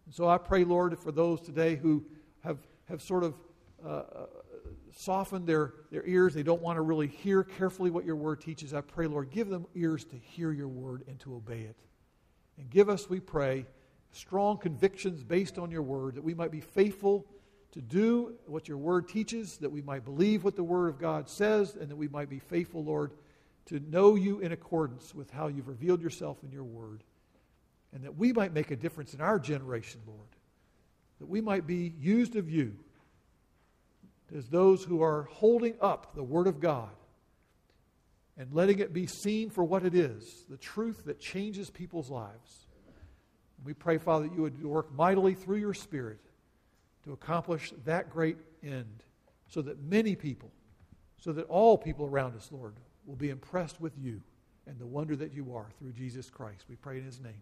And 0.06 0.14
so 0.14 0.28
I 0.28 0.38
pray, 0.38 0.64
Lord, 0.64 0.98
for 0.98 1.12
those 1.12 1.42
today 1.42 1.76
who 1.76 2.06
have, 2.44 2.60
have 2.90 3.02
sort 3.02 3.24
of 3.24 3.36
uh, 3.86 4.04
softened 4.96 5.48
their, 5.48 5.74
their 5.92 6.06
ears, 6.06 6.34
they 6.34 6.44
don't 6.44 6.62
want 6.62 6.78
to 6.78 6.82
really 6.82 7.08
hear 7.08 7.44
carefully 7.44 7.90
what 7.90 8.06
your 8.06 8.16
word 8.16 8.42
teaches. 8.42 8.74
I 8.74 8.82
pray, 8.82 9.08
Lord, 9.08 9.30
give 9.32 9.50
them 9.50 9.66
ears 9.76 10.06
to 10.06 10.16
hear 10.16 10.52
your 10.52 10.68
word 10.68 11.04
and 11.08 11.20
to 11.22 11.36
obey 11.36 11.62
it. 11.62 11.76
And 12.58 12.70
give 12.70 12.88
us, 12.88 13.10
we 13.10 13.20
pray, 13.20 13.66
strong 14.12 14.58
convictions 14.58 15.24
based 15.24 15.58
on 15.58 15.70
your 15.70 15.82
word 15.82 16.16
that 16.16 16.24
we 16.24 16.34
might 16.34 16.52
be 16.52 16.62
faithful 16.62 17.26
to 17.74 17.82
do 17.82 18.36
what 18.46 18.70
your 18.70 18.78
word 18.78 19.10
teaches, 19.10 19.58
that 19.58 19.70
we 19.70 19.82
might 19.82 20.06
believe 20.06 20.46
what 20.46 20.56
the 20.56 20.64
word 20.64 20.88
of 20.88 20.98
God 20.98 21.28
says, 21.28 21.76
and 21.76 21.90
that 21.90 21.96
we 21.96 22.08
might 22.08 22.30
be 22.30 22.40
faithful, 22.40 22.82
Lord, 22.82 23.12
to 23.66 23.82
know 23.90 24.16
you 24.16 24.40
in 24.40 24.54
accordance 24.54 25.14
with 25.14 25.30
how 25.30 25.48
you've 25.48 25.68
revealed 25.68 26.02
yourself 26.02 26.38
in 26.44 26.52
your 26.52 26.64
word. 26.64 27.04
And 27.96 28.04
that 28.04 28.18
we 28.18 28.34
might 28.34 28.54
make 28.54 28.72
a 28.72 28.76
difference 28.76 29.14
in 29.14 29.22
our 29.22 29.40
generation, 29.40 30.02
Lord. 30.06 30.20
That 31.20 31.28
we 31.28 31.40
might 31.40 31.66
be 31.66 31.94
used 31.98 32.36
of 32.36 32.50
you 32.50 32.76
as 34.36 34.50
those 34.50 34.84
who 34.84 35.02
are 35.02 35.24
holding 35.32 35.76
up 35.80 36.14
the 36.14 36.24
word 36.24 36.48
of 36.48 36.60
God 36.60 36.90
and 38.38 38.52
letting 38.54 38.80
it 38.80 38.92
be 38.92 39.08
seen 39.08 39.50
for 39.50 39.64
what 39.64 39.86
it 39.86 39.96
is 39.96 40.44
the 40.50 40.58
truth 40.58 41.06
that 41.06 41.22
changes 41.22 41.70
people's 41.70 42.10
lives. 42.10 42.68
We 43.64 43.74
pray, 43.74 43.98
Father, 43.98 44.28
that 44.28 44.36
you 44.36 44.42
would 44.42 44.62
work 44.62 44.94
mightily 44.94 45.34
through 45.34 45.58
your 45.58 45.74
Spirit 45.74 46.20
to 47.06 47.14
accomplish 47.14 47.74
that 47.86 48.10
great 48.10 48.38
end 48.62 49.04
so 49.48 49.62
that 49.62 49.82
many 49.82 50.18
people, 50.18 50.52
so 51.18 51.32
that 51.32 51.48
all 51.48 51.78
people 51.78 52.06
around 52.06 52.36
us, 52.36 52.50
Lord, 52.52 52.74
will 53.06 53.16
be 53.16 53.30
impressed 53.30 53.80
with 53.80 53.94
you 53.98 54.22
and 54.68 54.78
the 54.80 54.86
wonder 54.86 55.16
that 55.16 55.32
you 55.34 55.56
are 55.56 55.68
through 55.80 55.94
Jesus 55.94 56.30
Christ. 56.30 56.66
We 56.68 56.76
pray 56.76 56.98
in 56.98 57.06
his 57.06 57.22
name. 57.22 57.42